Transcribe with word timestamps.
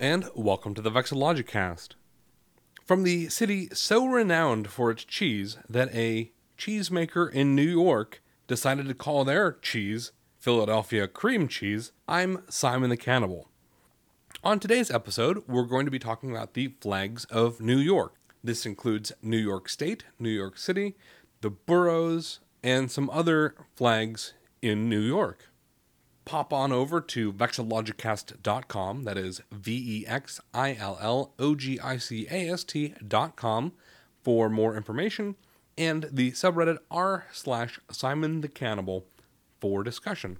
and 0.00 0.30
welcome 0.34 0.72
to 0.72 0.80
the 0.80 0.90
Vexillogicast. 0.90 1.90
From 2.86 3.02
the 3.02 3.28
city 3.28 3.68
so 3.74 4.06
renowned 4.06 4.68
for 4.68 4.90
its 4.90 5.04
cheese 5.04 5.58
that 5.68 5.94
a 5.94 6.32
cheesemaker 6.56 7.30
in 7.30 7.54
New 7.54 7.68
York 7.68 8.22
decided 8.48 8.88
to 8.88 8.94
call 8.94 9.26
their 9.26 9.52
cheese 9.60 10.12
Philadelphia 10.38 11.06
cream 11.06 11.48
cheese, 11.48 11.92
I'm 12.08 12.44
Simon 12.48 12.88
the 12.88 12.96
Cannibal. 12.96 13.50
On 14.42 14.58
today's 14.58 14.90
episode, 14.90 15.46
we're 15.46 15.64
going 15.64 15.84
to 15.84 15.90
be 15.90 15.98
talking 15.98 16.30
about 16.30 16.54
the 16.54 16.72
flags 16.80 17.26
of 17.26 17.60
New 17.60 17.76
York. 17.76 18.14
This 18.42 18.64
includes 18.64 19.12
New 19.20 19.36
York 19.36 19.68
State, 19.68 20.04
New 20.18 20.30
York 20.30 20.56
City, 20.56 20.96
the 21.42 21.50
boroughs, 21.50 22.40
and 22.62 22.90
some 22.90 23.10
other 23.10 23.54
flags 23.76 24.32
in 24.62 24.88
New 24.88 25.00
York 25.00 25.49
pop 26.30 26.52
on 26.52 26.70
over 26.70 27.00
to 27.00 27.32
vexillogicast.com. 27.32 29.02
That 29.02 29.18
is 29.18 29.42
V 29.50 30.02
E 30.02 30.06
X 30.06 30.40
I 30.54 30.76
L 30.78 30.96
L 31.00 31.34
O 31.40 31.56
G 31.56 31.80
I 31.80 31.96
C 31.96 32.28
A 32.30 32.48
S 32.48 32.62
T.com 32.62 33.72
for 34.22 34.48
more 34.48 34.76
information 34.76 35.34
and 35.76 36.08
the 36.12 36.30
subreddit 36.30 36.78
r 36.88 37.26
slash 37.32 37.80
Simon 37.90 38.42
the 38.42 38.48
Cannibal 38.48 39.06
for 39.60 39.82
discussion. 39.82 40.38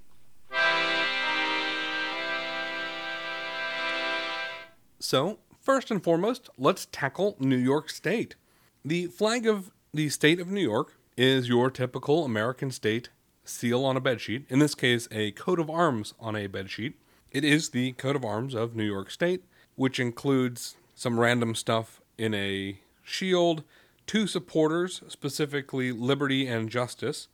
So, 5.01 5.41
first 5.61 5.91
and 5.91 6.05
foremost, 6.05 6.51
let's 6.57 6.87
tackle 6.93 7.37
New 7.41 7.57
York 7.57 7.91
State. 7.91 8.37
The 8.85 9.07
flag 9.07 9.45
of 9.45 9.73
the 9.93 10.09
state 10.09 10.39
of 10.39 10.47
New 10.47 10.63
York 10.63 10.95
is 11.17 11.49
your 11.49 11.69
typical 11.69 12.25
American 12.25 12.71
state 12.71 13.09
seal 13.45 13.85
on 13.85 13.97
a 13.97 14.01
bedsheet, 14.01 14.45
in 14.49 14.59
this 14.59 14.75
case, 14.75 15.09
a 15.11 15.33
coat 15.33 15.59
of 15.59 15.71
arms 15.71 16.15
on 16.21 16.37
a 16.37 16.49
bedsheet. 16.49 16.95
It 17.31 17.45
is 17.45 17.71
the 17.71 17.93
coat 17.93 18.17
of 18.17 18.25
arms 18.25 18.55
of 18.55 18.75
New 18.75 18.85
York 18.85 19.11
State, 19.11 19.45
which 19.77 20.01
includes 20.01 20.77
some 20.95 21.19
random 21.19 21.55
stuff 21.55 22.01
in 22.19 22.35
a 22.35 22.79
shield, 23.03 23.63
two 24.07 24.27
supporters, 24.27 25.03
specifically 25.09 25.93
liberty 25.93 26.47
and 26.47 26.69
justice. 26.69 27.29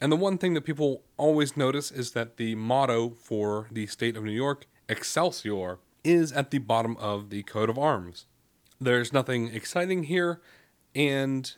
And 0.00 0.10
the 0.10 0.16
one 0.16 0.38
thing 0.38 0.54
that 0.54 0.62
people 0.62 1.02
always 1.16 1.56
notice 1.56 1.90
is 1.90 2.12
that 2.12 2.36
the 2.36 2.54
motto 2.54 3.10
for 3.10 3.68
the 3.70 3.86
state 3.86 4.16
of 4.16 4.24
New 4.24 4.32
York, 4.32 4.66
Excelsior, 4.88 5.78
is 6.02 6.32
at 6.32 6.50
the 6.50 6.58
bottom 6.58 6.96
of 6.96 7.30
the 7.30 7.42
coat 7.42 7.68
of 7.68 7.78
arms. 7.78 8.26
There's 8.80 9.12
nothing 9.12 9.48
exciting 9.48 10.04
here, 10.04 10.40
and 10.94 11.52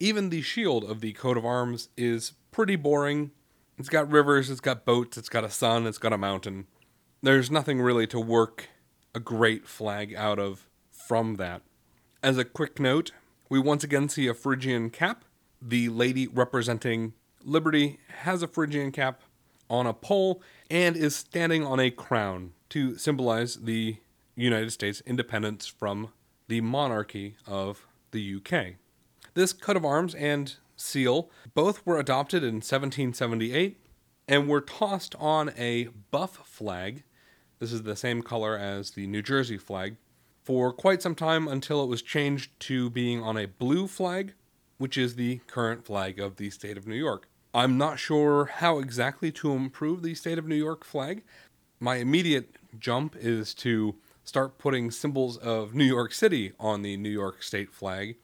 even 0.00 0.30
the 0.30 0.42
shield 0.42 0.82
of 0.82 1.00
the 1.00 1.12
coat 1.12 1.36
of 1.36 1.44
arms 1.44 1.88
is 1.96 2.32
pretty 2.56 2.74
boring 2.74 3.30
it's 3.76 3.90
got 3.90 4.10
rivers, 4.10 4.48
it's 4.48 4.62
got 4.62 4.86
boats, 4.86 5.18
it's 5.18 5.28
got 5.28 5.44
a 5.44 5.50
sun, 5.50 5.86
it's 5.86 5.98
got 5.98 6.14
a 6.14 6.16
mountain. 6.16 6.66
There's 7.22 7.50
nothing 7.50 7.82
really 7.82 8.06
to 8.06 8.18
work 8.18 8.70
a 9.14 9.20
great 9.20 9.68
flag 9.68 10.14
out 10.14 10.38
of 10.38 10.66
from 10.90 11.34
that. 11.34 11.60
As 12.22 12.38
a 12.38 12.44
quick 12.46 12.80
note, 12.80 13.12
we 13.50 13.58
once 13.58 13.84
again 13.84 14.08
see 14.08 14.26
a 14.26 14.32
Phrygian 14.32 14.88
cap. 14.88 15.26
The 15.60 15.90
lady 15.90 16.26
representing 16.26 17.12
Liberty 17.44 17.98
has 18.22 18.42
a 18.42 18.48
Phrygian 18.48 18.90
cap 18.90 19.20
on 19.68 19.86
a 19.86 19.92
pole 19.92 20.40
and 20.70 20.96
is 20.96 21.14
standing 21.14 21.66
on 21.66 21.78
a 21.78 21.90
crown 21.90 22.52
to 22.70 22.96
symbolize 22.96 23.56
the 23.56 23.98
United 24.34 24.70
States 24.70 25.02
independence 25.04 25.66
from 25.66 26.08
the 26.48 26.62
monarchy 26.62 27.36
of 27.46 27.86
the 28.12 28.36
UK. 28.36 28.76
This 29.34 29.52
coat 29.52 29.76
of 29.76 29.84
arms 29.84 30.14
and 30.14 30.56
seal. 30.76 31.30
Both 31.54 31.84
were 31.84 31.98
adopted 31.98 32.42
in 32.42 32.56
1778 32.56 33.78
and 34.28 34.48
were 34.48 34.60
tossed 34.60 35.14
on 35.16 35.52
a 35.56 35.88
buff 36.10 36.36
flag. 36.44 37.04
This 37.58 37.72
is 37.72 37.82
the 37.82 37.96
same 37.96 38.22
color 38.22 38.56
as 38.56 38.92
the 38.92 39.06
New 39.06 39.22
Jersey 39.22 39.58
flag 39.58 39.96
for 40.44 40.72
quite 40.72 41.02
some 41.02 41.14
time 41.14 41.48
until 41.48 41.82
it 41.82 41.88
was 41.88 42.02
changed 42.02 42.50
to 42.60 42.90
being 42.90 43.22
on 43.22 43.36
a 43.36 43.46
blue 43.46 43.88
flag, 43.88 44.34
which 44.78 44.96
is 44.96 45.16
the 45.16 45.40
current 45.46 45.84
flag 45.84 46.20
of 46.20 46.36
the 46.36 46.50
state 46.50 46.76
of 46.76 46.86
New 46.86 46.94
York. 46.94 47.28
I'm 47.52 47.78
not 47.78 47.98
sure 47.98 48.44
how 48.44 48.78
exactly 48.78 49.32
to 49.32 49.52
improve 49.52 50.02
the 50.02 50.14
state 50.14 50.38
of 50.38 50.46
New 50.46 50.56
York 50.56 50.84
flag. 50.84 51.22
My 51.80 51.96
immediate 51.96 52.56
jump 52.78 53.16
is 53.16 53.54
to 53.54 53.96
start 54.24 54.58
putting 54.58 54.90
symbols 54.90 55.36
of 55.38 55.74
New 55.74 55.84
York 55.84 56.12
City 56.12 56.52
on 56.60 56.82
the 56.82 56.96
New 56.96 57.10
York 57.10 57.42
state 57.42 57.72
flag 57.72 58.16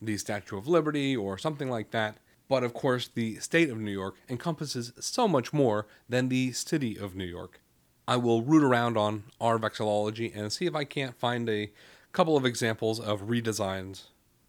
the 0.00 0.16
Statue 0.16 0.56
of 0.56 0.68
Liberty 0.68 1.16
or 1.16 1.38
something 1.38 1.70
like 1.70 1.90
that. 1.90 2.16
But 2.48 2.64
of 2.64 2.74
course, 2.74 3.08
the 3.08 3.36
state 3.36 3.70
of 3.70 3.78
New 3.78 3.92
York 3.92 4.16
encompasses 4.28 4.92
so 4.98 5.28
much 5.28 5.52
more 5.52 5.86
than 6.08 6.28
the 6.28 6.52
city 6.52 6.98
of 6.98 7.14
New 7.14 7.24
York. 7.24 7.60
I 8.08 8.16
will 8.16 8.42
root 8.42 8.64
around 8.64 8.96
on 8.96 9.24
our 9.40 9.58
vexillology 9.58 10.34
and 10.36 10.52
see 10.52 10.66
if 10.66 10.74
I 10.74 10.84
can't 10.84 11.14
find 11.14 11.48
a 11.48 11.70
couple 12.12 12.36
of 12.36 12.44
examples 12.44 12.98
of 12.98 13.28
redesigns 13.28 14.06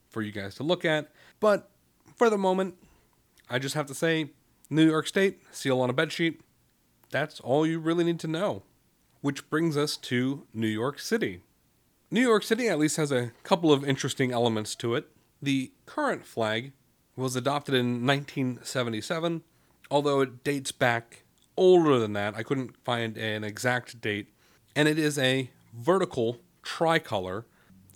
for 0.09 0.21
you 0.23 0.31
guys 0.31 0.55
to 0.55 0.63
look 0.63 0.83
at. 0.83 1.11
But 1.39 1.69
for 2.15 2.29
the 2.29 2.37
moment, 2.37 2.75
I 3.49 3.59
just 3.59 3.75
have 3.75 3.85
to 3.87 3.93
say 3.93 4.31
New 4.69 4.87
York 4.87 5.05
State, 5.05 5.41
seal 5.51 5.79
on 5.79 5.89
a 5.89 5.93
bedsheet. 5.93 6.39
That's 7.11 7.39
all 7.41 7.67
you 7.67 7.77
really 7.77 8.03
need 8.03 8.19
to 8.21 8.27
know. 8.27 8.63
Which 9.21 9.47
brings 9.49 9.77
us 9.77 9.95
to 9.97 10.47
New 10.53 10.67
York 10.67 10.97
City. 10.97 11.41
New 12.09 12.21
York 12.21 12.43
City 12.43 12.67
at 12.67 12.79
least 12.79 12.97
has 12.97 13.11
a 13.11 13.31
couple 13.43 13.71
of 13.71 13.87
interesting 13.87 14.31
elements 14.31 14.73
to 14.75 14.95
it. 14.95 15.07
The 15.41 15.71
current 15.85 16.25
flag 16.25 16.73
was 17.15 17.35
adopted 17.35 17.75
in 17.75 18.05
1977, 18.05 19.43
although 19.89 20.21
it 20.21 20.43
dates 20.43 20.71
back 20.71 21.23
older 21.57 21.99
than 21.99 22.13
that. 22.13 22.35
I 22.35 22.43
couldn't 22.43 22.77
find 22.83 23.17
an 23.17 23.43
exact 23.43 24.01
date. 24.01 24.29
And 24.75 24.87
it 24.87 24.97
is 24.97 25.17
a 25.17 25.49
vertical 25.73 26.39
tricolor 26.63 27.45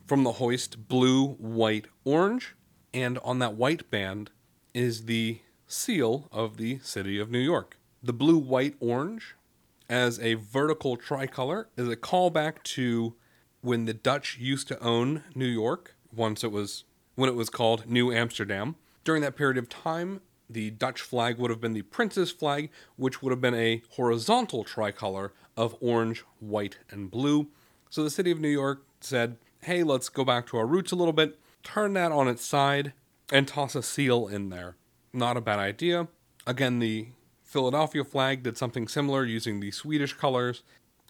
from 0.06 0.24
the 0.24 0.34
hoist 0.34 0.88
blue, 0.88 1.30
white, 1.34 1.88
orange. 2.04 2.56
And 2.94 3.18
on 3.20 3.40
that 3.40 3.56
white 3.56 3.90
band 3.90 4.32
is 4.74 5.06
the 5.06 5.40
seal 5.68 6.28
of 6.32 6.58
the 6.58 6.80
city 6.80 7.20
of 7.20 7.32
New 7.32 7.40
York. 7.40 7.78
The 8.04 8.14
blue, 8.14 8.38
white, 8.38 8.76
orange 8.80 9.36
as 9.90 10.20
a 10.20 10.36
vertical 10.36 10.98
tricolor 10.98 11.70
is 11.78 11.88
a 11.88 11.96
callback 11.96 12.64
to 12.64 13.16
when 13.62 13.86
the 13.86 13.94
Dutch 13.94 14.38
used 14.40 14.68
to 14.68 14.80
own 14.80 15.24
New 15.34 15.48
York 15.48 15.96
once 16.14 16.44
it 16.44 16.52
was 16.52 16.84
when 17.16 17.30
it 17.30 17.36
was 17.36 17.50
called 17.50 17.90
New 17.90 18.12
Amsterdam. 18.12 18.76
During 19.04 19.22
that 19.22 19.36
period 19.36 19.58
of 19.58 19.70
time, 19.70 20.22
the 20.50 20.70
Dutch 20.70 21.02
flag 21.02 21.38
would 21.38 21.50
have 21.50 21.62
been 21.62 21.74
the 21.74 21.82
prince's 21.82 22.32
flag, 22.32 22.70
which 22.96 23.22
would 23.22 23.32
have 23.32 23.42
been 23.42 23.56
a 23.56 23.82
horizontal 23.92 24.64
tricolor 24.64 25.34
of 25.58 25.76
orange, 25.80 26.24
white, 26.40 26.78
and 26.90 27.10
blue. 27.10 27.48
So 27.90 28.04
the 28.04 28.10
city 28.10 28.32
of 28.32 28.40
New 28.40 28.50
York 28.50 28.84
said, 29.00 29.38
hey, 29.62 29.84
let's 29.84 30.10
go 30.10 30.24
back 30.24 30.46
to 30.48 30.58
our 30.58 30.66
roots 30.66 30.92
a 30.92 30.96
little 30.96 31.14
bit, 31.14 31.40
turn 31.64 31.94
that 31.94 32.12
on 32.12 32.28
its 32.28 32.46
side, 32.46 32.94
and 33.32 33.48
toss 33.48 33.74
a 33.76 33.82
seal 33.82 34.28
in 34.28 34.50
there. 34.50 34.76
Not 35.14 35.38
a 35.38 35.42
bad 35.42 35.60
idea. 35.60 36.08
Again, 36.46 36.80
the 36.80 37.08
Philadelphia 37.44 38.04
flag 38.04 38.44
did 38.44 38.58
something 38.58 38.88
similar 38.88 39.26
using 39.26 39.60
the 39.60 39.72
Swedish 39.72 40.14
colors, 40.14 40.62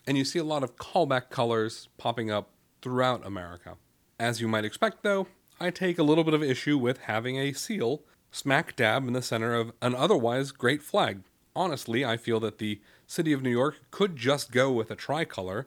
and 0.07 0.17
you 0.17 0.23
see 0.23 0.39
a 0.39 0.43
lot 0.43 0.63
of 0.63 0.77
callback 0.77 1.29
colors 1.29 1.89
popping 1.97 2.29
up 2.29 2.51
throughout 2.81 3.25
America. 3.25 3.77
As 4.19 4.39
you 4.39 4.47
might 4.47 4.63
expect, 4.63 5.03
though, 5.03 5.27
I 5.59 5.69
take 5.69 5.97
a 5.97 6.03
little 6.03 6.25
bit 6.25 6.33
of 6.33 6.43
issue 6.43 6.77
with 6.77 6.99
having 6.99 7.37
a 7.37 7.53
seal 7.53 8.01
smack 8.29 8.75
dab 8.75 9.07
in 9.07 9.13
the 9.13 9.21
center 9.21 9.53
of 9.53 9.71
an 9.81 9.95
otherwise 9.95 10.51
great 10.51 10.83
flag. 10.83 11.21
Honestly, 11.55 12.03
I 12.03 12.17
feel 12.17 12.41
that 12.41 12.57
the 12.57 12.81
city 13.07 13.31
of 13.31 13.41
New 13.41 13.51
York 13.51 13.79
could 13.89 14.17
just 14.17 14.51
go 14.51 14.69
with 14.71 14.91
a 14.91 14.95
tricolor 14.95 15.65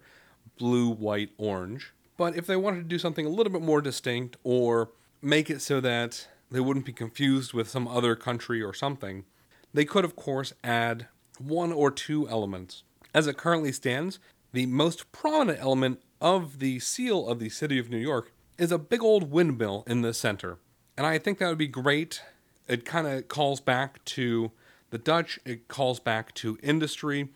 blue, 0.58 0.90
white, 0.90 1.30
orange. 1.38 1.94
But 2.18 2.36
if 2.36 2.46
they 2.46 2.56
wanted 2.56 2.78
to 2.78 2.88
do 2.88 2.98
something 2.98 3.24
a 3.24 3.30
little 3.30 3.52
bit 3.52 3.62
more 3.62 3.80
distinct 3.80 4.36
or 4.44 4.90
make 5.22 5.48
it 5.48 5.62
so 5.62 5.80
that 5.80 6.28
they 6.50 6.60
wouldn't 6.60 6.84
be 6.84 6.92
confused 6.92 7.54
with 7.54 7.70
some 7.70 7.88
other 7.88 8.14
country 8.14 8.62
or 8.62 8.74
something, 8.74 9.24
they 9.72 9.84
could, 9.86 10.04
of 10.04 10.16
course, 10.16 10.52
add 10.62 11.06
one 11.38 11.72
or 11.72 11.90
two 11.90 12.28
elements. 12.28 12.82
As 13.14 13.26
it 13.26 13.38
currently 13.38 13.72
stands, 13.72 14.18
the 14.52 14.66
most 14.66 15.10
prominent 15.12 15.60
element 15.60 16.02
of 16.20 16.58
the 16.58 16.80
seal 16.80 17.26
of 17.26 17.38
the 17.38 17.48
city 17.48 17.78
of 17.78 17.88
New 17.88 17.98
York 17.98 18.32
is 18.58 18.72
a 18.72 18.78
big 18.78 19.02
old 19.02 19.30
windmill 19.30 19.84
in 19.86 20.02
the 20.02 20.12
center. 20.12 20.58
And 20.96 21.06
I 21.06 21.18
think 21.18 21.38
that 21.38 21.48
would 21.48 21.58
be 21.58 21.68
great. 21.68 22.20
It 22.66 22.84
kind 22.84 23.06
of 23.06 23.28
calls 23.28 23.60
back 23.60 24.04
to 24.06 24.50
the 24.90 24.98
Dutch, 24.98 25.38
it 25.44 25.68
calls 25.68 26.00
back 26.00 26.34
to 26.34 26.58
industry. 26.62 27.28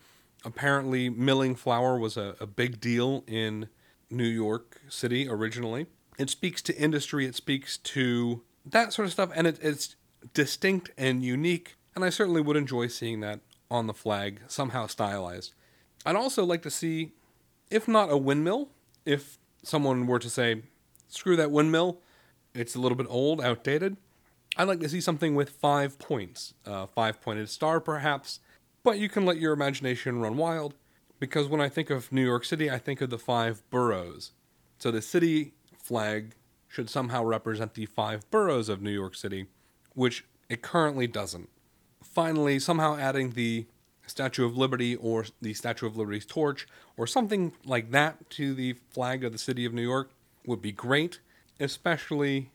Apparently, 0.45 1.09
milling 1.09 1.55
flour 1.55 1.97
was 1.97 2.17
a, 2.17 2.35
a 2.39 2.45
big 2.45 2.81
deal 2.81 3.23
in 3.27 3.69
New 4.09 4.27
York 4.27 4.81
City 4.89 5.27
originally. 5.29 5.85
It 6.19 6.29
speaks 6.29 6.61
to 6.63 6.77
industry, 6.77 7.25
it 7.25 7.35
speaks 7.35 7.77
to 7.77 8.43
that 8.65 8.93
sort 8.93 9.05
of 9.05 9.13
stuff, 9.13 9.31
and 9.33 9.47
it, 9.47 9.59
it's 9.61 9.95
distinct 10.33 10.91
and 10.97 11.23
unique. 11.23 11.75
And 11.95 12.03
I 12.03 12.09
certainly 12.09 12.41
would 12.41 12.57
enjoy 12.57 12.87
seeing 12.87 13.21
that 13.21 13.39
on 13.71 13.87
the 13.87 13.93
flag, 13.93 14.41
somehow 14.47 14.87
stylized. 14.87 15.53
I'd 16.05 16.15
also 16.15 16.43
like 16.43 16.61
to 16.63 16.71
see, 16.71 17.13
if 17.71 17.87
not 17.87 18.11
a 18.11 18.17
windmill, 18.17 18.69
if 19.05 19.37
someone 19.63 20.05
were 20.05 20.19
to 20.19 20.29
say, 20.29 20.63
screw 21.13 21.35
that 21.35 21.51
windmill. 21.51 21.99
It's 22.53 22.75
a 22.75 22.79
little 22.79 22.97
bit 22.97 23.07
old, 23.09 23.41
outdated. 23.41 23.97
I'd 24.57 24.67
like 24.67 24.79
to 24.81 24.89
see 24.89 25.01
something 25.01 25.33
with 25.35 25.49
five 25.49 25.97
points, 25.97 26.53
uh, 26.67 26.71
a 26.83 26.87
five 26.87 27.21
pointed 27.21 27.49
star 27.49 27.79
perhaps, 27.79 28.39
but 28.83 28.99
you 28.99 29.09
can 29.09 29.25
let 29.25 29.37
your 29.37 29.53
imagination 29.53 30.19
run 30.19 30.37
wild. 30.37 30.75
because 31.23 31.47
when 31.47 31.61
I 31.61 31.69
think 31.69 31.89
of 31.89 32.11
New 32.11 32.25
York 32.25 32.43
City, 32.43 32.69
I 32.69 32.77
think 32.77 32.99
of 32.99 33.09
the 33.09 33.17
five 33.17 33.63
boroughs. 33.69 34.31
So 34.77 34.91
the 34.91 35.01
city 35.01 35.53
flag 35.81 36.35
should 36.67 36.89
somehow 36.89 37.23
represent 37.23 37.75
the 37.75 37.85
five 37.85 38.29
boroughs 38.29 38.67
of 38.67 38.81
New 38.81 38.91
York 38.91 39.15
City, 39.15 39.45
which 39.93 40.25
it 40.49 40.61
currently 40.61 41.07
doesn't. 41.07 41.47
Finally, 42.03 42.59
somehow 42.59 42.97
adding 42.97 43.31
the 43.31 43.67
Statue 44.05 44.45
of 44.45 44.57
Liberty 44.57 44.97
or 44.97 45.25
the 45.41 45.53
Statue 45.53 45.85
of 45.85 45.95
Liberty's 45.95 46.25
torch 46.25 46.67
or 46.97 47.07
something 47.07 47.53
like 47.63 47.91
that 47.91 48.29
to 48.31 48.53
the 48.53 48.73
flag 48.73 49.23
of 49.23 49.31
the 49.31 49.37
city 49.37 49.63
of 49.63 49.73
New 49.73 49.81
York 49.81 50.11
would 50.45 50.61
be 50.61 50.71
great, 50.71 51.19
especially, 51.59 52.51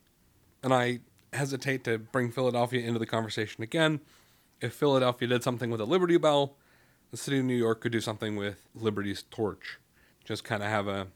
and 0.62 0.72
I 0.72 1.00
hesitate 1.32 1.84
to 1.84 1.98
bring 1.98 2.30
Philadelphia 2.30 2.86
into 2.86 2.98
the 2.98 3.06
conversation 3.06 3.62
again. 3.62 4.00
If 4.60 4.74
Philadelphia 4.74 5.28
did 5.28 5.42
something 5.42 5.70
with 5.70 5.80
a 5.80 5.84
Liberty 5.84 6.16
Bell, 6.16 6.56
the 7.10 7.16
city 7.16 7.38
of 7.38 7.44
New 7.44 7.56
York 7.56 7.80
could 7.80 7.92
do 7.92 8.00
something 8.00 8.36
with 8.36 8.66
Liberty's 8.74 9.24
torch. 9.30 9.78
Just 10.24 10.44
kind 10.44 10.62
of 10.62 10.68
have 10.68 10.88
a 10.88 11.08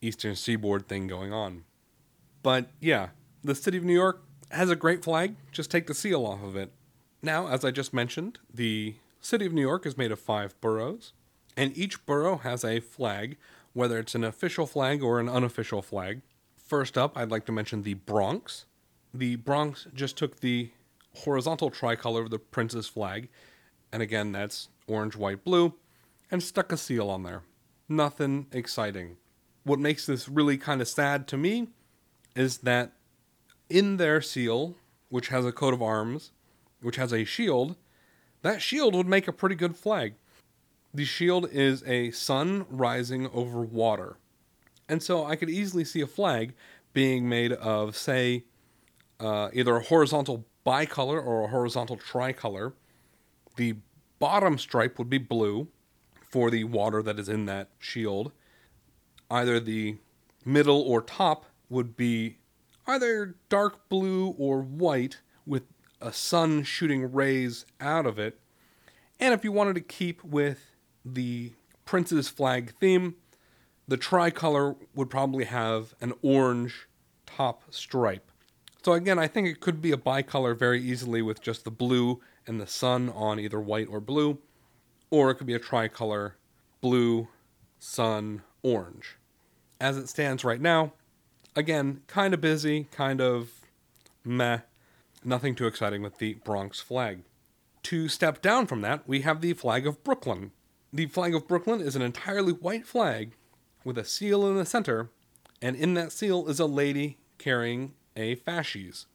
Eastern 0.00 0.36
Seaboard 0.36 0.86
thing 0.88 1.06
going 1.06 1.32
on. 1.32 1.64
But 2.42 2.70
yeah, 2.80 3.08
the 3.42 3.54
city 3.54 3.78
of 3.78 3.84
New 3.84 3.94
York 3.94 4.22
has 4.50 4.70
a 4.70 4.76
great 4.76 5.04
flag. 5.04 5.36
Just 5.50 5.70
take 5.70 5.86
the 5.86 5.94
seal 5.94 6.24
off 6.24 6.42
of 6.42 6.56
it. 6.56 6.72
Now, 7.22 7.48
as 7.48 7.64
I 7.64 7.70
just 7.70 7.94
mentioned, 7.94 8.38
the 8.52 8.94
city 9.20 9.46
of 9.46 9.52
New 9.52 9.62
York 9.62 9.86
is 9.86 9.96
made 9.96 10.12
of 10.12 10.20
five 10.20 10.58
boroughs, 10.60 11.12
and 11.56 11.76
each 11.76 12.04
borough 12.04 12.36
has 12.38 12.64
a 12.64 12.80
flag, 12.80 13.36
whether 13.74 13.98
it's 13.98 14.14
an 14.14 14.24
official 14.24 14.66
flag 14.66 15.02
or 15.02 15.20
an 15.20 15.28
unofficial 15.28 15.82
flag. 15.82 16.22
First 16.56 16.96
up, 16.96 17.18
I'd 17.18 17.30
like 17.30 17.44
to 17.46 17.52
mention 17.52 17.82
the 17.82 17.94
Bronx. 17.94 18.64
The 19.12 19.36
Bronx 19.36 19.86
just 19.94 20.16
took 20.16 20.40
the 20.40 20.70
horizontal 21.18 21.70
tricolor 21.70 22.22
of 22.22 22.30
the 22.30 22.38
Prince's 22.38 22.88
flag, 22.88 23.28
and 23.92 24.02
again, 24.02 24.32
that's 24.32 24.68
orange, 24.88 25.14
white, 25.14 25.44
blue, 25.44 25.74
and 26.30 26.42
stuck 26.42 26.72
a 26.72 26.76
seal 26.76 27.10
on 27.10 27.22
there. 27.22 27.42
Nothing 27.88 28.46
exciting. 28.50 29.18
What 29.64 29.78
makes 29.78 30.06
this 30.06 30.28
really 30.28 30.56
kind 30.56 30.80
of 30.80 30.88
sad 30.88 31.28
to 31.28 31.36
me 31.36 31.68
is 32.34 32.58
that 32.58 32.92
in 33.68 33.98
their 33.98 34.20
seal, 34.20 34.74
which 35.08 35.28
has 35.28 35.44
a 35.44 35.52
coat 35.52 35.74
of 35.74 35.82
arms, 35.82 36.32
which 36.80 36.96
has 36.96 37.12
a 37.12 37.24
shield, 37.24 37.76
that 38.42 38.60
shield 38.60 38.94
would 38.94 39.06
make 39.06 39.28
a 39.28 39.32
pretty 39.32 39.54
good 39.54 39.76
flag. 39.76 40.14
The 40.94 41.04
shield 41.04 41.48
is 41.50 41.82
a 41.88 42.12
sun 42.12 42.66
rising 42.70 43.28
over 43.34 43.60
water. 43.62 44.16
And 44.88 45.02
so 45.02 45.24
I 45.24 45.34
could 45.34 45.50
easily 45.50 45.84
see 45.84 46.00
a 46.00 46.06
flag 46.06 46.54
being 46.92 47.28
made 47.28 47.52
of, 47.52 47.96
say, 47.96 48.44
uh, 49.18 49.50
either 49.52 49.76
a 49.76 49.82
horizontal 49.82 50.46
bicolor 50.64 51.20
or 51.20 51.44
a 51.44 51.48
horizontal 51.48 51.96
tricolor. 51.96 52.74
The 53.56 53.76
bottom 54.20 54.56
stripe 54.56 54.96
would 54.98 55.10
be 55.10 55.18
blue 55.18 55.66
for 56.30 56.48
the 56.48 56.62
water 56.64 57.02
that 57.02 57.18
is 57.18 57.28
in 57.28 57.46
that 57.46 57.70
shield. 57.80 58.30
Either 59.28 59.58
the 59.58 59.96
middle 60.44 60.80
or 60.82 61.02
top 61.02 61.46
would 61.68 61.96
be 61.96 62.38
either 62.86 63.34
dark 63.48 63.88
blue 63.88 64.28
or 64.38 64.60
white 64.60 65.18
with 65.44 65.64
a 66.00 66.12
sun 66.12 66.62
shooting 66.62 67.12
rays 67.12 67.66
out 67.80 68.06
of 68.06 68.18
it. 68.18 68.38
And 69.18 69.34
if 69.34 69.42
you 69.42 69.50
wanted 69.50 69.74
to 69.74 69.80
keep 69.80 70.22
with 70.22 70.73
the 71.04 71.52
Prince's 71.84 72.28
flag 72.28 72.74
theme, 72.80 73.16
the 73.86 73.96
tricolor 73.96 74.76
would 74.94 75.10
probably 75.10 75.44
have 75.44 75.94
an 76.00 76.12
orange 76.22 76.86
top 77.26 77.62
stripe. 77.70 78.30
So 78.82 78.92
again, 78.92 79.18
I 79.18 79.26
think 79.26 79.48
it 79.48 79.60
could 79.60 79.80
be 79.80 79.92
a 79.92 79.96
bicolor 79.96 80.56
very 80.56 80.82
easily 80.82 81.22
with 81.22 81.40
just 81.40 81.64
the 81.64 81.70
blue 81.70 82.20
and 82.46 82.60
the 82.60 82.66
sun 82.66 83.10
on 83.10 83.40
either 83.40 83.60
white 83.60 83.88
or 83.88 84.00
blue, 84.00 84.38
or 85.10 85.30
it 85.30 85.36
could 85.36 85.46
be 85.46 85.54
a 85.54 85.58
tricolor 85.58 86.36
blue, 86.80 87.28
sun, 87.78 88.42
orange. 88.62 89.16
As 89.80 89.96
it 89.96 90.08
stands 90.08 90.44
right 90.44 90.60
now, 90.60 90.92
again, 91.56 92.02
kind 92.06 92.34
of 92.34 92.40
busy, 92.40 92.84
kind 92.90 93.20
of 93.20 93.50
meh, 94.22 94.58
nothing 95.24 95.54
too 95.54 95.66
exciting 95.66 96.02
with 96.02 96.18
the 96.18 96.34
Bronx 96.44 96.80
flag. 96.80 97.22
To 97.84 98.08
step 98.08 98.42
down 98.42 98.66
from 98.66 98.80
that, 98.82 99.08
we 99.08 99.22
have 99.22 99.40
the 99.40 99.52
flag 99.54 99.86
of 99.86 100.04
Brooklyn. 100.04 100.52
The 100.94 101.06
flag 101.06 101.34
of 101.34 101.48
Brooklyn 101.48 101.80
is 101.80 101.96
an 101.96 102.02
entirely 102.02 102.52
white 102.52 102.86
flag 102.86 103.32
with 103.82 103.98
a 103.98 104.04
seal 104.04 104.46
in 104.46 104.54
the 104.54 104.64
center, 104.64 105.10
and 105.60 105.74
in 105.74 105.94
that 105.94 106.12
seal 106.12 106.46
is 106.46 106.60
a 106.60 106.66
lady 106.66 107.18
carrying 107.36 107.94
a 108.14 108.36
fasces. 108.36 109.06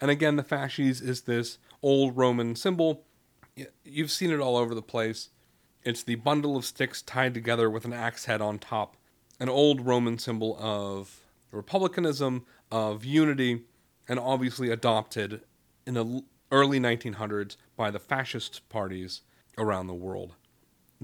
And 0.00 0.10
again, 0.10 0.34
the 0.34 0.42
fasces 0.42 1.00
is 1.00 1.20
this 1.20 1.58
old 1.82 2.16
Roman 2.16 2.56
symbol. 2.56 3.04
You've 3.84 4.10
seen 4.10 4.32
it 4.32 4.40
all 4.40 4.56
over 4.56 4.74
the 4.74 4.82
place. 4.82 5.28
It's 5.84 6.02
the 6.02 6.16
bundle 6.16 6.56
of 6.56 6.64
sticks 6.64 7.00
tied 7.00 7.32
together 7.32 7.70
with 7.70 7.84
an 7.84 7.92
axe 7.92 8.24
head 8.24 8.40
on 8.40 8.58
top. 8.58 8.96
An 9.38 9.48
old 9.48 9.86
Roman 9.86 10.18
symbol 10.18 10.56
of 10.58 11.20
republicanism, 11.52 12.44
of 12.72 13.04
unity, 13.04 13.62
and 14.08 14.18
obviously 14.18 14.68
adopted 14.68 15.42
in 15.86 15.94
the 15.94 16.24
early 16.50 16.80
1900s 16.80 17.54
by 17.76 17.92
the 17.92 18.00
fascist 18.00 18.68
parties 18.68 19.20
around 19.56 19.86
the 19.86 19.94
world. 19.94 20.34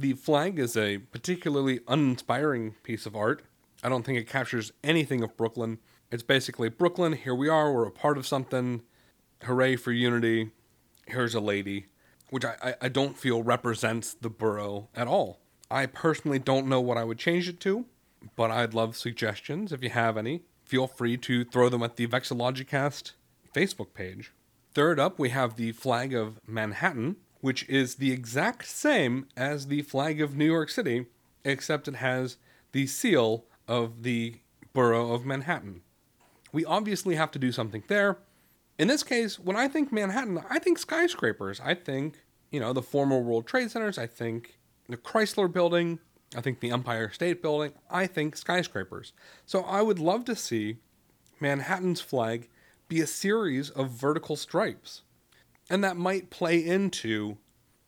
The 0.01 0.15
flag 0.15 0.59
is 0.59 0.79
a 0.79 0.97
particularly 0.97 1.81
uninspiring 1.87 2.75
piece 2.83 3.05
of 3.05 3.15
art. 3.15 3.43
I 3.83 3.91
don't 3.91 4.03
think 4.03 4.17
it 4.17 4.27
captures 4.27 4.73
anything 4.83 5.23
of 5.23 5.37
Brooklyn. 5.37 5.79
It's 6.11 6.23
basically 6.23 6.71
Brooklyn, 6.71 7.13
here 7.13 7.35
we 7.35 7.51
are, 7.51 7.71
we're 7.71 7.85
a 7.85 7.91
part 7.91 8.17
of 8.17 8.27
something. 8.27 8.81
Hooray 9.43 9.77
for 9.77 9.93
unity 9.93 10.53
here's 11.07 11.35
a 11.35 11.41
lady, 11.41 11.89
which 12.31 12.47
I, 12.47 12.77
I 12.81 12.89
don't 12.89 13.19
feel 13.19 13.43
represents 13.43 14.15
the 14.15 14.31
borough 14.31 14.89
at 14.95 15.07
all. 15.07 15.41
I 15.71 15.85
personally 15.85 16.39
don't 16.39 16.67
know 16.67 16.81
what 16.81 16.97
I 16.97 17.05
would 17.05 17.19
change 17.19 17.47
it 17.47 17.61
to, 17.61 17.85
but 18.37 18.51
I'd 18.51 18.73
love 18.73 18.97
suggestions. 18.97 19.71
If 19.71 19.83
you 19.83 19.91
have 19.91 20.17
any, 20.17 20.45
feel 20.65 20.87
free 20.87 21.19
to 21.19 21.45
throw 21.45 21.69
them 21.69 21.83
at 21.83 21.97
the 21.97 22.07
Vexillogicast 22.07 23.13
Facebook 23.55 23.93
page. 23.93 24.33
Third 24.73 24.99
up, 24.99 25.19
we 25.19 25.29
have 25.29 25.57
the 25.57 25.73
flag 25.73 26.15
of 26.15 26.41
Manhattan, 26.47 27.17
which 27.41 27.69
is 27.69 27.97
the 27.97 28.13
exact 28.13 28.67
same 28.67 29.27
as 29.37 29.67
the 29.67 29.83
flag 29.83 30.21
of 30.21 30.37
New 30.37 30.47
York 30.47 30.71
City, 30.71 31.07
except 31.45 31.89
it 31.89 31.97
has 31.97 32.37
the 32.73 32.87
seal 32.87 33.45
of 33.67 34.03
the 34.03 34.37
borough 34.73 35.13
of 35.13 35.25
Manhattan. 35.25 35.83
We 36.53 36.65
obviously 36.65 37.15
have 37.15 37.31
to 37.33 37.39
do 37.39 37.53
something 37.53 37.85
there, 37.89 38.19
in 38.81 38.89
this 38.89 39.03
case, 39.03 39.39
when 39.39 39.57
I 39.57 39.69
think 39.69 39.93
Manhattan, 39.93 40.43
I 40.49 40.59
think 40.59 40.79
skyscrapers. 40.79 41.61
I 41.61 41.75
think, 41.75 42.25
you 42.51 42.59
know, 42.59 42.73
the 42.73 42.81
former 42.81 43.21
World 43.21 43.47
Trade 43.47 43.71
Centers. 43.71 43.99
I 43.99 44.07
think 44.07 44.59
the 44.89 44.97
Chrysler 44.97 45.53
Building. 45.53 45.99
I 46.35 46.41
think 46.41 46.61
the 46.61 46.71
Empire 46.71 47.11
State 47.13 47.43
Building. 47.43 47.75
I 47.91 48.07
think 48.07 48.39
skyscrapers. 48.39 49.13
So 49.45 49.65
I 49.65 49.83
would 49.83 49.99
love 49.99 50.25
to 50.25 50.35
see 50.35 50.79
Manhattan's 51.41 52.01
flag 52.01 52.49
be 52.89 53.03
a 53.03 53.07
series 53.07 53.69
of 53.69 53.91
vertical 53.91 54.35
stripes. 54.35 55.03
And 55.71 55.83
that 55.85 55.97
might 55.97 56.29
play 56.29 56.59
into 56.59 57.39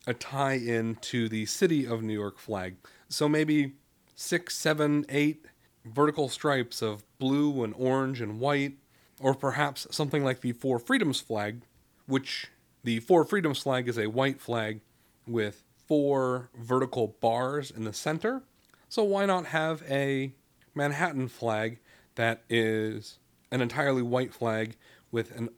a 0.06 0.14
tie 0.14 0.54
in 0.54 0.94
to 0.96 1.28
the 1.28 1.46
city 1.46 1.84
of 1.86 2.02
New 2.02 2.14
York 2.14 2.38
flag. 2.38 2.76
So 3.08 3.28
maybe 3.28 3.72
six, 4.14 4.56
seven, 4.56 5.04
eight 5.08 5.46
vertical 5.84 6.28
stripes 6.28 6.80
of 6.80 7.04
blue 7.18 7.64
and 7.64 7.74
orange 7.76 8.20
and 8.20 8.38
white 8.40 8.78
or 9.20 9.34
perhaps 9.34 9.86
something 9.90 10.24
like 10.24 10.40
the 10.40 10.52
Four 10.52 10.78
Freedoms 10.78 11.20
flag, 11.20 11.62
which 12.06 12.48
the 12.84 13.00
Four 13.00 13.24
Freedoms 13.24 13.60
flag 13.60 13.88
is 13.88 13.98
a 13.98 14.06
white 14.06 14.40
flag 14.40 14.80
with 15.26 15.62
four 15.86 16.50
vertical 16.56 17.16
bars 17.20 17.70
in 17.70 17.84
the 17.84 17.92
center. 17.92 18.42
So 18.88 19.04
why 19.04 19.26
not 19.26 19.46
have 19.46 19.82
a 19.88 20.34
Manhattan 20.74 21.28
flag 21.28 21.78
that 22.14 22.42
is 22.48 23.18
an 23.50 23.60
entirely 23.60 24.02
white 24.02 24.34
flag 24.34 24.76
with 25.10 25.36
an, 25.36 25.50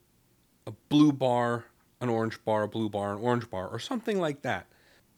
a 0.67 0.73
blue 0.89 1.13
bar, 1.13 1.65
an 2.05 2.09
orange 2.09 2.45
bar, 2.45 2.63
a 2.63 2.69
blue 2.69 2.89
bar, 2.89 3.15
an 3.15 3.23
orange 3.23 3.51
bar, 3.51 3.67
or 3.67 3.81
something 3.81 4.21
like 4.21 4.43
that? 4.43 4.67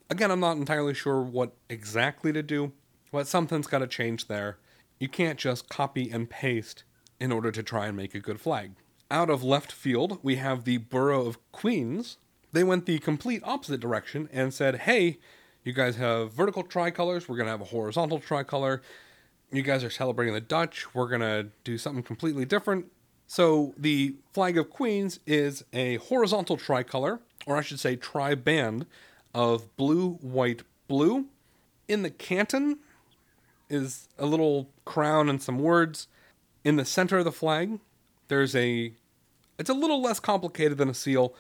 Again, 0.09 0.31
I'm 0.31 0.41
not 0.41 0.57
entirely 0.57 0.95
sure 0.95 1.21
what 1.21 1.53
exactly 1.69 2.33
to 2.33 2.43
do, 2.43 2.73
but 3.13 3.27
something's 3.27 3.67
got 3.67 3.81
to 3.81 3.87
change 3.87 4.29
there. 4.29 4.57
You 4.99 5.09
can't 5.09 5.39
just 5.39 5.69
copy 5.69 6.11
and 6.11 6.31
paste 6.31 6.85
in 7.21 7.33
order 7.33 7.51
to 7.51 7.63
try 7.63 7.87
and 7.87 7.97
make 7.97 8.15
a 8.15 8.21
good 8.21 8.41
flag. 8.41 8.73
Out 9.11 9.31
of 9.31 9.43
left 9.43 9.73
field, 9.73 10.19
we 10.23 10.37
have 10.37 10.65
the 10.65 10.79
borough 10.79 11.27
of 11.27 11.39
Queens. 11.53 12.17
They 12.53 12.65
went 12.65 12.87
the 12.87 12.99
complete 12.99 13.43
opposite 13.45 13.81
direction 13.81 14.29
and 14.33 14.55
said, 14.55 14.81
hey, 14.81 15.19
you 15.65 15.73
guys 15.73 15.97
have 15.97 16.33
vertical 16.33 16.63
tricolors, 16.63 17.29
we're 17.29 17.37
going 17.37 17.47
to 17.47 17.51
have 17.51 17.61
a 17.61 17.65
horizontal 17.65 18.21
tricolor. 18.21 18.83
You 19.51 19.63
guys 19.63 19.85
are 19.85 19.91
celebrating 19.91 20.35
the 20.35 20.41
Dutch, 20.41 20.95
we're 20.95 21.09
going 21.09 21.21
to 21.21 21.49
do 21.65 21.79
something 21.79 22.03
completely 22.03 22.45
different. 22.45 22.87
So 23.27 23.75
the 23.77 24.15
flag 24.33 24.57
of 24.57 24.71
Queens 24.71 25.19
is 25.27 25.65
a 25.73 25.97
horizontal 25.97 26.57
tricolor, 26.57 27.21
or 27.47 27.57
I 27.57 27.61
should 27.61 27.81
say 27.81 27.97
tri-band, 27.97 28.87
of 29.35 29.77
blue, 29.77 30.13
white, 30.23 30.63
blue. 30.89 31.27
In 31.89 32.03
the 32.03 32.11
canton 32.11 32.79
is 33.69 34.09
a 34.19 34.27
little 34.27 34.71
crown 34.85 35.29
and 35.29 35.43
some 35.43 35.59
words. 35.59 36.09
In 36.65 36.77
the 36.77 36.85
center 36.85 37.19
of 37.19 37.25
the 37.25 37.33
flag, 37.33 37.79
there's 38.29 38.57
a. 38.57 38.93
It's 39.59 39.71
a 39.71 39.75
little 39.75 40.01
less 40.01 40.21
complicated 40.21 40.79
than 40.79 40.89
a 40.89 40.95
seal. 40.95 41.35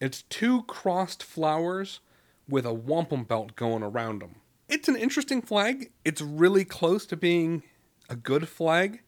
It's 0.00 0.22
two 0.22 0.62
crossed 0.64 1.22
flowers 1.22 2.00
with 2.48 2.66
a 2.66 2.72
wampum 2.72 3.24
belt 3.24 3.54
going 3.56 3.82
around 3.82 4.20
them. 4.20 4.36
It's 4.68 4.88
an 4.88 4.96
interesting 4.96 5.42
flag. 5.42 5.90
It's 6.04 6.20
really 6.20 6.64
close 6.64 7.06
to 7.06 7.16
being 7.16 7.62
a 8.08 8.16
good 8.16 8.48
flag. 8.48 9.02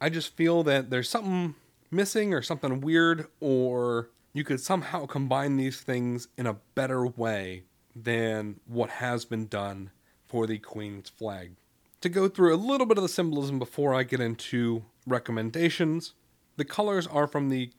I 0.00 0.10
just 0.10 0.36
feel 0.36 0.62
that 0.64 0.90
there's 0.90 1.08
something 1.08 1.54
missing 1.94 2.34
or 2.34 2.42
something 2.42 2.80
weird, 2.80 3.26
or 3.40 4.10
you 4.32 4.44
could 4.44 4.60
somehow 4.60 5.06
combine 5.06 5.56
these 5.56 5.80
things 5.80 6.28
in 6.36 6.46
a 6.46 6.56
better 6.74 7.06
way 7.06 7.64
than 7.94 8.60
what 8.66 8.90
has 8.90 9.24
been 9.24 9.46
done 9.46 9.90
for 10.26 10.46
the 10.46 10.58
Queen's 10.58 11.08
flag. 11.08 11.52
To 12.00 12.08
go 12.08 12.28
through 12.28 12.54
a 12.54 12.56
little 12.56 12.86
bit 12.86 12.98
of 12.98 13.02
the 13.02 13.08
symbolism 13.08 13.58
before 13.58 13.94
I 13.94 14.02
get 14.02 14.20
into 14.20 14.84
recommendations, 15.06 16.14
the 16.56 16.64
colors 16.64 17.06
are 17.06 17.26
from 17.26 17.48
the 17.48 17.70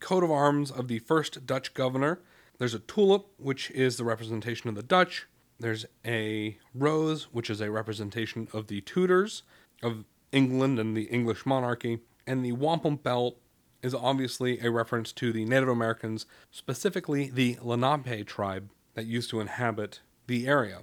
coat 0.00 0.24
of 0.24 0.30
arms 0.30 0.70
of 0.70 0.88
the 0.88 0.98
first 0.98 1.46
Dutch 1.46 1.72
governor. 1.72 2.20
There's 2.58 2.74
a 2.74 2.80
tulip, 2.80 3.28
which 3.38 3.70
is 3.70 3.96
the 3.96 4.04
representation 4.04 4.68
of 4.68 4.74
the 4.74 4.82
Dutch. 4.82 5.26
There's 5.58 5.86
a 6.04 6.58
rose, 6.74 7.24
which 7.32 7.48
is 7.48 7.60
a 7.60 7.70
representation 7.70 8.48
of 8.52 8.66
the 8.66 8.80
Tudors 8.80 9.44
of 9.82 10.04
England 10.32 10.78
and 10.78 10.96
the 10.96 11.04
English 11.04 11.46
monarchy. 11.46 12.00
And 12.26 12.44
the 12.44 12.52
wampum 12.52 12.96
belt 12.96 13.36
is 13.82 13.94
obviously 13.94 14.60
a 14.60 14.70
reference 14.70 15.12
to 15.12 15.32
the 15.32 15.44
Native 15.44 15.68
Americans, 15.68 16.26
specifically 16.50 17.30
the 17.30 17.58
Lenape 17.60 18.26
tribe 18.26 18.70
that 18.94 19.06
used 19.06 19.30
to 19.30 19.40
inhabit 19.40 20.00
the 20.26 20.46
area. 20.46 20.80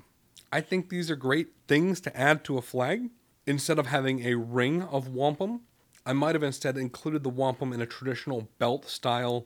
I 0.51 0.62
think 0.62 0.89
these 0.89 1.10
are 1.10 1.15
great 1.15 1.50
things 1.68 2.01
to 2.01 2.18
add 2.18 2.44
to 2.46 2.58
a 2.58 2.62
flag. 2.62 3.10
Instead 3.46 3.79
of 3.79 3.88
having 3.88 4.25
a 4.25 4.36
ring 4.36 4.84
of 4.84 5.08
wampum, 5.08 5.62
I 6.06 6.13
might 6.13 6.36
have 6.36 6.44
instead 6.44 6.77
included 6.77 7.24
the 7.24 7.29
wampum 7.29 7.72
in 7.72 7.82
a 7.82 7.86
traditional 7.86 8.50
belt 8.58 8.86
style 8.86 9.46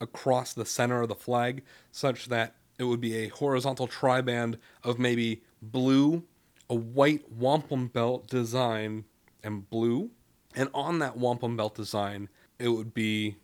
across 0.00 0.52
the 0.52 0.66
center 0.66 1.02
of 1.02 1.08
the 1.08 1.14
flag, 1.14 1.62
such 1.90 2.26
that 2.26 2.54
it 2.78 2.84
would 2.84 3.00
be 3.00 3.16
a 3.16 3.28
horizontal 3.28 3.86
triband 3.88 4.58
of 4.82 4.98
maybe 4.98 5.42
blue, 5.62 6.24
a 6.68 6.74
white 6.74 7.30
wampum 7.32 7.88
belt 7.88 8.26
design, 8.28 9.04
and 9.42 9.68
blue. 9.70 10.10
And 10.56 10.68
on 10.74 10.98
that 11.00 11.16
wampum 11.16 11.56
belt 11.56 11.74
design, 11.74 12.28
it 12.58 12.68
would 12.68 12.94
be 12.94 13.36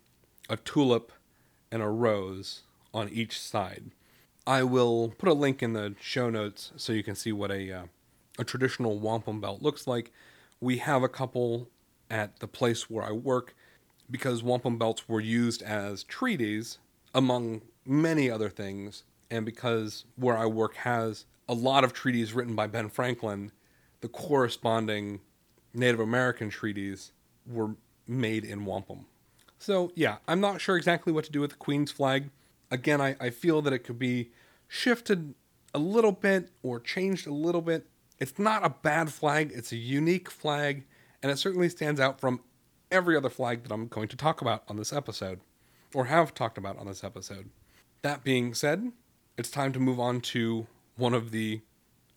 a 0.49 0.57
tulip 0.57 1.11
and 1.71 1.81
a 1.81 1.87
rose 1.87 2.61
on 2.93 3.09
each 3.09 3.39
side. 3.39 3.91
I 4.45 4.63
will 4.63 5.13
put 5.17 5.29
a 5.29 5.33
link 5.33 5.61
in 5.61 5.73
the 5.73 5.95
show 5.99 6.29
notes 6.29 6.71
so 6.75 6.93
you 6.93 7.03
can 7.03 7.15
see 7.15 7.31
what 7.31 7.51
a 7.51 7.71
uh, 7.71 7.83
a 8.39 8.43
traditional 8.43 8.99
wampum 8.99 9.39
belt 9.39 9.61
looks 9.61 9.85
like. 9.87 10.11
We 10.59 10.77
have 10.77 11.03
a 11.03 11.09
couple 11.09 11.69
at 12.09 12.39
the 12.39 12.47
place 12.47 12.89
where 12.89 13.03
I 13.03 13.11
work 13.11 13.55
because 14.09 14.43
wampum 14.43 14.77
belts 14.77 15.07
were 15.07 15.21
used 15.21 15.61
as 15.61 16.03
treaties 16.03 16.79
among 17.13 17.61
many 17.85 18.29
other 18.29 18.49
things 18.49 19.03
and 19.29 19.45
because 19.45 20.05
where 20.15 20.37
I 20.37 20.45
work 20.45 20.75
has 20.77 21.25
a 21.47 21.53
lot 21.53 21.83
of 21.83 21.93
treaties 21.93 22.33
written 22.33 22.55
by 22.55 22.67
Ben 22.67 22.89
Franklin, 22.89 23.51
the 24.01 24.09
corresponding 24.09 25.21
Native 25.73 25.99
American 25.99 26.49
treaties 26.49 27.13
were 27.47 27.75
made 28.07 28.43
in 28.43 28.65
wampum. 28.65 29.05
So, 29.59 29.91
yeah, 29.95 30.17
I'm 30.27 30.39
not 30.39 30.59
sure 30.59 30.75
exactly 30.75 31.13
what 31.13 31.25
to 31.25 31.31
do 31.31 31.41
with 31.41 31.51
the 31.51 31.57
Queen's 31.57 31.91
flag. 31.91 32.29
Again, 32.71 32.99
I, 32.99 33.15
I 33.19 33.29
feel 33.29 33.61
that 33.61 33.73
it 33.73 33.79
could 33.79 33.99
be 33.99 34.31
shifted 34.67 35.35
a 35.73 35.79
little 35.79 36.11
bit 36.11 36.49
or 36.63 36.79
changed 36.79 37.27
a 37.27 37.33
little 37.33 37.61
bit. 37.61 37.85
It's 38.19 38.39
not 38.39 38.65
a 38.65 38.69
bad 38.69 39.11
flag, 39.11 39.51
it's 39.53 39.71
a 39.71 39.77
unique 39.77 40.29
flag, 40.29 40.85
and 41.21 41.31
it 41.31 41.37
certainly 41.37 41.69
stands 41.69 41.99
out 41.99 42.19
from 42.19 42.41
every 42.91 43.15
other 43.15 43.29
flag 43.29 43.63
that 43.63 43.71
I'm 43.71 43.87
going 43.87 44.07
to 44.09 44.17
talk 44.17 44.41
about 44.41 44.63
on 44.67 44.77
this 44.77 44.93
episode, 44.93 45.39
or 45.93 46.05
have 46.05 46.33
talked 46.33 46.57
about 46.57 46.77
on 46.77 46.87
this 46.87 47.03
episode. 47.03 47.49
That 48.01 48.23
being 48.23 48.53
said, 48.53 48.91
it's 49.37 49.49
time 49.49 49.73
to 49.73 49.79
move 49.79 49.99
on 49.99 50.21
to 50.21 50.67
one 50.97 51.13
of 51.13 51.31
the 51.31 51.61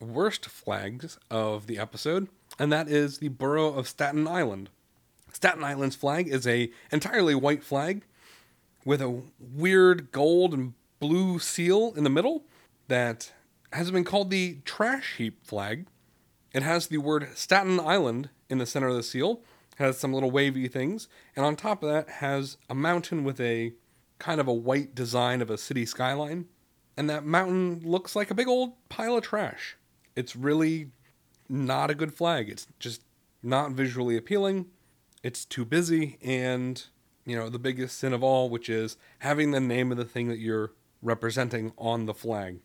worst 0.00 0.47
flags 0.47 1.19
of 1.31 1.67
the 1.67 1.79
episode, 1.79 2.29
and 2.59 2.73
that 2.73 2.88
is 2.88 3.19
the 3.19 3.29
borough 3.29 3.73
of 3.73 3.88
Staten 3.88 4.26
Island. 4.26 4.71
Staten 5.35 5.62
Island's 5.62 5.97
flag 5.97 6.29
is 6.29 6.47
a 6.47 6.71
entirely 6.91 7.35
white 7.35 7.62
flag 7.62 8.05
with 8.85 9.03
a 9.03 9.23
weird 9.38 10.11
gold 10.12 10.55
and 10.55 10.75
blue 11.00 11.38
seal 11.38 11.93
in 11.97 12.05
the 12.05 12.11
middle 12.11 12.45
that 12.88 13.33
has 13.73 13.91
been 13.91 14.05
called 14.05 14.31
the 14.31 14.59
trash 14.64 15.17
heap 15.19 15.45
flag. 15.45 15.87
It 16.53 16.62
has 16.62 16.87
the 16.87 16.99
word 16.99 17.29
Staten 17.35 17.81
Island 17.81 18.31
in 18.49 18.59
the 18.59 18.67
center 18.67 18.88
of 18.88 18.97
the 18.97 19.03
seal, 19.03 19.43
has 19.76 19.99
some 19.99 20.12
little 20.12 20.31
wavy 20.31 20.69
things, 20.69 21.09
and 21.35 21.45
on 21.45 21.57
top 21.57 21.83
of 21.83 21.91
that 21.91 22.09
has 22.09 22.57
a 22.71 22.75
mountain 22.75 23.25
with 23.25 23.41
a 23.41 23.73
kind 24.19 24.41
of 24.41 24.47
a 24.47 24.53
white 24.55 24.95
design 24.95 25.43
of 25.43 25.50
a 25.50 25.59
city 25.59 25.85
skyline 25.85 26.47
and 26.97 27.11
that 27.11 27.25
mountain 27.25 27.81
looks 27.85 28.14
like 28.14 28.31
a 28.31 28.35
big 28.35 28.49
old 28.49 28.73
pile 28.88 29.17
of 29.17 29.25
trash. 29.25 29.76
It's 30.14 30.37
really 30.37 30.91
not 31.49 31.91
a 31.91 31.95
good 31.95 32.14
flag. 32.14 32.49
It's 32.49 32.67
just 32.79 33.03
not 33.43 33.73
visually 33.73 34.17
appealing. 34.17 34.67
It's 35.25 35.47
too 35.47 35.64
busy, 35.64 36.19
and 36.23 36.85
you 37.25 37.35
know 37.35 37.49
the 37.49 37.59
biggest 37.59 37.97
sin 37.97 38.12
of 38.12 38.23
all, 38.23 38.50
which 38.50 38.69
is 38.69 38.99
having 39.21 39.52
the 39.52 39.61
name 39.61 39.90
of 39.90 39.97
the 39.97 40.04
thing 40.04 40.28
that 40.28 40.38
you're 40.38 40.73
representing 41.00 41.73
on 41.78 42.04
the 42.04 42.12
flag. 42.12 42.59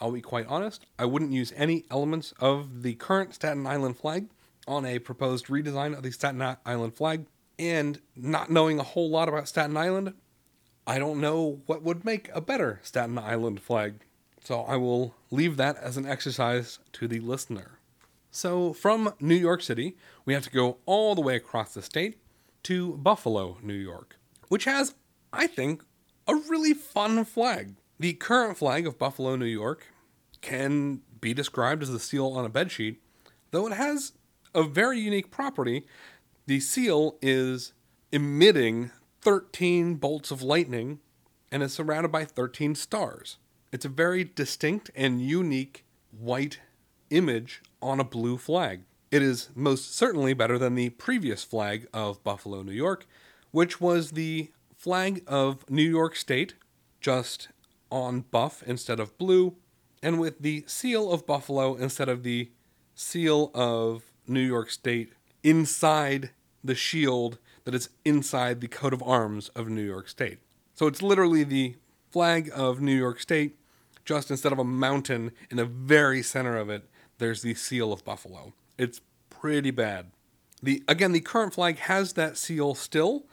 I'll 0.00 0.12
be 0.12 0.20
quite 0.20 0.46
honest, 0.46 0.86
I 1.00 1.04
wouldn't 1.04 1.32
use 1.32 1.52
any 1.56 1.84
elements 1.90 2.32
of 2.38 2.84
the 2.84 2.94
current 2.94 3.34
Staten 3.34 3.66
Island 3.66 3.96
flag 3.96 4.28
on 4.68 4.86
a 4.86 5.00
proposed 5.00 5.46
redesign 5.46 5.96
of 5.96 6.04
the 6.04 6.12
Staten 6.12 6.56
Island 6.64 6.94
flag. 6.94 7.26
And 7.58 8.00
not 8.14 8.50
knowing 8.50 8.78
a 8.78 8.84
whole 8.84 9.10
lot 9.10 9.28
about 9.28 9.48
Staten 9.48 9.76
Island, 9.76 10.14
I 10.86 11.00
don't 11.00 11.20
know 11.20 11.60
what 11.66 11.82
would 11.82 12.04
make 12.04 12.30
a 12.32 12.40
better 12.40 12.78
Staten 12.84 13.18
Island 13.18 13.60
flag. 13.60 14.04
So 14.44 14.60
I 14.60 14.76
will 14.76 15.16
leave 15.32 15.56
that 15.56 15.76
as 15.78 15.96
an 15.96 16.06
exercise 16.06 16.78
to 16.92 17.08
the 17.08 17.18
listener. 17.18 17.75
So 18.36 18.74
from 18.74 19.14
New 19.18 19.34
York 19.34 19.62
City, 19.62 19.96
we 20.26 20.34
have 20.34 20.44
to 20.44 20.50
go 20.50 20.76
all 20.84 21.14
the 21.14 21.22
way 21.22 21.36
across 21.36 21.72
the 21.72 21.80
state 21.80 22.18
to 22.64 22.98
Buffalo, 22.98 23.56
New 23.62 23.72
York, 23.72 24.18
which 24.48 24.66
has, 24.66 24.94
I 25.32 25.46
think, 25.46 25.82
a 26.28 26.34
really 26.34 26.74
fun 26.74 27.24
flag. 27.24 27.76
The 27.98 28.12
current 28.12 28.58
flag 28.58 28.86
of 28.86 28.98
Buffalo, 28.98 29.36
New 29.36 29.46
York 29.46 29.86
can 30.42 31.00
be 31.18 31.32
described 31.32 31.82
as 31.82 31.90
the 31.90 31.98
seal 31.98 32.26
on 32.26 32.44
a 32.44 32.50
bedsheet, 32.50 32.98
though 33.52 33.66
it 33.68 33.72
has 33.72 34.12
a 34.54 34.64
very 34.64 35.00
unique 35.00 35.30
property. 35.30 35.86
The 36.44 36.60
seal 36.60 37.16
is 37.22 37.72
emitting 38.12 38.90
13 39.22 39.94
bolts 39.94 40.30
of 40.30 40.42
lightning 40.42 41.00
and 41.50 41.62
is 41.62 41.72
surrounded 41.72 42.12
by 42.12 42.26
13 42.26 42.74
stars. 42.74 43.38
It's 43.72 43.86
a 43.86 43.88
very 43.88 44.24
distinct 44.24 44.90
and 44.94 45.22
unique 45.22 45.86
white 46.10 46.60
image 47.08 47.62
on 47.80 48.00
a 48.00 48.04
blue 48.04 48.38
flag. 48.38 48.82
It 49.10 49.22
is 49.22 49.50
most 49.54 49.94
certainly 49.94 50.34
better 50.34 50.58
than 50.58 50.74
the 50.74 50.90
previous 50.90 51.44
flag 51.44 51.86
of 51.92 52.22
Buffalo, 52.24 52.62
New 52.62 52.72
York, 52.72 53.06
which 53.50 53.80
was 53.80 54.12
the 54.12 54.50
flag 54.76 55.22
of 55.26 55.68
New 55.70 55.88
York 55.88 56.16
State, 56.16 56.54
just 57.00 57.48
on 57.90 58.22
buff 58.22 58.62
instead 58.66 59.00
of 59.00 59.16
blue, 59.16 59.56
and 60.02 60.18
with 60.18 60.40
the 60.40 60.64
seal 60.66 61.10
of 61.10 61.26
Buffalo 61.26 61.76
instead 61.76 62.08
of 62.08 62.22
the 62.22 62.50
seal 62.94 63.50
of 63.54 64.12
New 64.26 64.40
York 64.40 64.70
State 64.70 65.12
inside 65.42 66.30
the 66.64 66.74
shield 66.74 67.38
that 67.64 67.74
is 67.74 67.90
inside 68.04 68.60
the 68.60 68.68
coat 68.68 68.92
of 68.92 69.02
arms 69.02 69.48
of 69.50 69.68
New 69.68 69.82
York 69.82 70.08
State. 70.08 70.38
So 70.74 70.86
it's 70.86 71.02
literally 71.02 71.44
the 71.44 71.76
flag 72.10 72.50
of 72.54 72.80
New 72.80 72.96
York 72.96 73.20
State, 73.20 73.56
just 74.04 74.30
instead 74.30 74.52
of 74.52 74.58
a 74.58 74.64
mountain 74.64 75.32
in 75.50 75.56
the 75.56 75.64
very 75.64 76.22
center 76.22 76.56
of 76.56 76.68
it, 76.70 76.88
there's 77.18 77.42
the 77.42 77.54
seal 77.54 77.92
of 77.92 78.04
Buffalo. 78.04 78.52
It's 78.78 79.00
pretty 79.30 79.70
bad. 79.70 80.10
The 80.62 80.82
again, 80.88 81.12
the 81.12 81.20
current 81.20 81.54
flag 81.54 81.78
has 81.80 82.14
that 82.14 82.36
seal 82.36 82.74
still, 82.74 83.26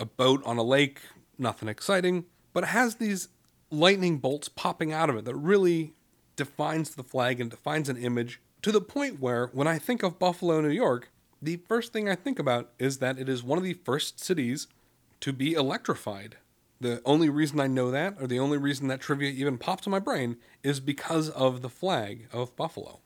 a 0.00 0.04
boat 0.04 0.42
on 0.44 0.58
a 0.58 0.62
lake, 0.62 1.00
nothing 1.38 1.68
exciting, 1.68 2.24
but 2.52 2.64
it 2.64 2.68
has 2.68 2.96
these 2.96 3.28
lightning 3.70 4.18
bolts 4.18 4.48
popping 4.48 4.92
out 4.92 5.10
of 5.10 5.16
it 5.16 5.24
that 5.24 5.34
really 5.34 5.94
defines 6.36 6.94
the 6.94 7.02
flag 7.02 7.40
and 7.40 7.50
defines 7.50 7.88
an 7.88 7.96
image 7.96 8.40
to 8.62 8.72
the 8.72 8.80
point 8.80 9.20
where 9.20 9.48
when 9.52 9.66
I 9.66 9.78
think 9.78 10.02
of 10.02 10.18
Buffalo, 10.18 10.60
New 10.60 10.70
York, 10.70 11.10
the 11.40 11.56
first 11.68 11.92
thing 11.92 12.08
I 12.08 12.14
think 12.14 12.38
about 12.38 12.70
is 12.78 12.98
that 12.98 13.18
it 13.18 13.28
is 13.28 13.42
one 13.42 13.58
of 13.58 13.64
the 13.64 13.74
first 13.74 14.20
cities 14.20 14.66
to 15.20 15.32
be 15.32 15.52
electrified. 15.52 16.36
The 16.80 17.02
only 17.04 17.28
reason 17.28 17.60
I 17.60 17.66
know 17.66 17.90
that, 17.90 18.16
or 18.20 18.26
the 18.26 18.38
only 18.38 18.56
reason 18.56 18.88
that 18.88 19.00
trivia 19.00 19.30
even 19.30 19.58
pops 19.58 19.86
in 19.86 19.90
my 19.90 19.98
brain, 19.98 20.36
is 20.62 20.80
because 20.80 21.28
of 21.30 21.60
the 21.60 21.68
flag 21.68 22.28
of 22.32 22.56
Buffalo. 22.56 23.00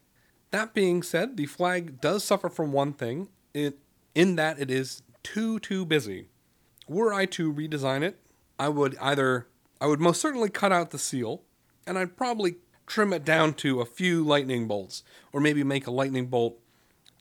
That 0.53 0.75
being 0.75 1.03
said, 1.03 1.37
the 1.37 1.47
flag 1.47 2.01
does 2.01 2.23
suffer 2.23 2.49
from 2.49 2.73
one 2.73 2.93
thing, 2.93 3.29
it, 3.55 3.79
in 4.15 4.37
that 4.37 4.61
it 4.61 4.71
is 4.71 5.03
too, 5.23 5.59
too 5.59 5.85
busy. 5.85 6.29
Were 6.87 7.13
I 7.13 7.25
to 7.27 7.53
redesign 7.53 8.03
it, 8.03 8.21
I 8.59 8.69
would 8.69 8.97
either, 9.01 9.49
I 9.81 9.87
would 9.87 9.99
most 9.99 10.21
certainly 10.21 10.51
cut 10.51 10.71
out 10.71 10.91
the 10.91 10.99
seal, 10.99 11.43
and 11.87 11.99
I'd 11.99 12.19
probably 12.19 12.57
trim 12.87 13.15
it 13.15 13.25
down 13.25 13.55
to 13.55 13.81
a 13.81 13.87
few 13.87 14.23
lightning 14.23 14.69
bolts, 14.69 15.03
or 15.33 15.41
maybe 15.41 15.65
make 15.65 15.87
a 15.87 15.91
lightning 15.91 16.27
bolt 16.27 16.59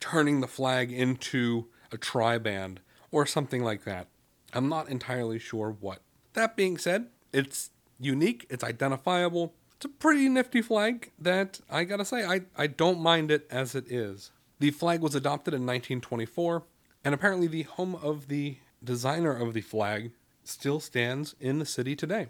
turning 0.01 0.41
the 0.41 0.47
flag 0.47 0.91
into 0.91 1.67
a 1.91 1.97
tri 1.97 2.37
band, 2.37 2.81
or 3.11 3.25
something 3.25 3.63
like 3.63 3.85
that. 3.85 4.07
I'm 4.53 4.67
not 4.67 4.89
entirely 4.89 5.39
sure 5.39 5.75
what. 5.79 6.01
That 6.33 6.57
being 6.57 6.77
said, 6.77 7.07
it's 7.31 7.69
unique, 7.97 8.45
it's 8.49 8.63
identifiable. 8.63 9.53
It's 9.81 9.87
a 9.87 9.97
pretty 9.97 10.29
nifty 10.29 10.61
flag 10.61 11.09
that 11.17 11.59
I 11.67 11.85
gotta 11.85 12.05
say, 12.05 12.23
I, 12.23 12.41
I 12.55 12.67
don't 12.67 12.99
mind 12.99 13.31
it 13.31 13.47
as 13.49 13.73
it 13.73 13.91
is. 13.91 14.29
The 14.59 14.69
flag 14.69 15.01
was 15.01 15.15
adopted 15.15 15.55
in 15.55 15.61
1924, 15.61 16.61
and 17.03 17.15
apparently 17.15 17.47
the 17.47 17.63
home 17.63 17.95
of 17.95 18.27
the 18.27 18.57
designer 18.83 19.35
of 19.35 19.55
the 19.55 19.61
flag 19.61 20.11
still 20.43 20.79
stands 20.79 21.33
in 21.39 21.57
the 21.57 21.65
city 21.65 21.95
today. 21.95 22.27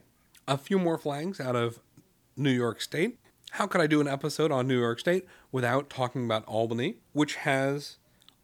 A 0.47 0.57
few 0.57 0.79
more 0.79 0.97
flags 0.97 1.41
out 1.41 1.57
of 1.57 1.81
New 2.37 2.51
York 2.51 2.79
State. 2.79 3.19
How 3.49 3.67
could 3.67 3.81
I 3.81 3.87
do 3.87 3.99
an 3.99 4.07
episode 4.07 4.53
on 4.53 4.65
New 4.65 4.79
York 4.79 5.01
State 5.01 5.25
without 5.51 5.89
talking 5.89 6.23
about 6.23 6.45
Albany, 6.45 6.99
which 7.11 7.35
has, 7.35 7.97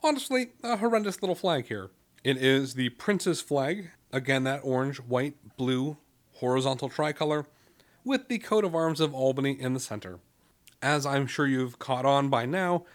honestly, 0.03 0.47
a 0.61 0.75
horrendous 0.75 1.21
little 1.21 1.33
flag 1.33 1.67
here? 1.67 1.91
It 2.25 2.35
is 2.35 2.73
the 2.73 2.89
Prince's 2.89 3.39
flag. 3.39 3.91
Again, 4.11 4.43
that 4.43 4.65
orange, 4.65 4.97
white, 4.97 5.35
blue, 5.55 5.95
horizontal 6.33 6.89
tricolor 6.89 7.45
with 8.07 8.29
the 8.29 8.37
coat 8.37 8.63
of 8.63 8.73
arms 8.73 9.01
of 9.01 9.13
Albany 9.13 9.59
in 9.59 9.73
the 9.73 9.81
center. 9.81 10.19
As 10.81 11.05
I'm 11.05 11.27
sure 11.27 11.45
you've 11.45 11.77
caught 11.77 12.05
on 12.05 12.29
by 12.29 12.45
now, 12.45 12.85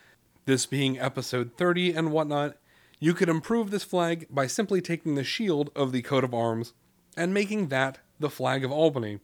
this 0.46 0.64
being 0.64 0.98
episode 0.98 1.50
30 1.58 1.92
and 1.92 2.12
whatnot, 2.12 2.56
you 2.98 3.12
could 3.12 3.28
improve 3.28 3.70
this 3.70 3.84
flag 3.84 4.26
by 4.30 4.46
simply 4.46 4.80
taking 4.80 5.14
the 5.14 5.22
shield 5.22 5.70
of 5.76 5.92
the 5.92 6.00
coat 6.00 6.24
of 6.24 6.32
arms 6.32 6.72
and 7.14 7.34
making 7.34 7.68
that 7.68 7.98
the 8.20 8.30
flag 8.30 8.64
of 8.64 8.72
Albany. 8.72 9.18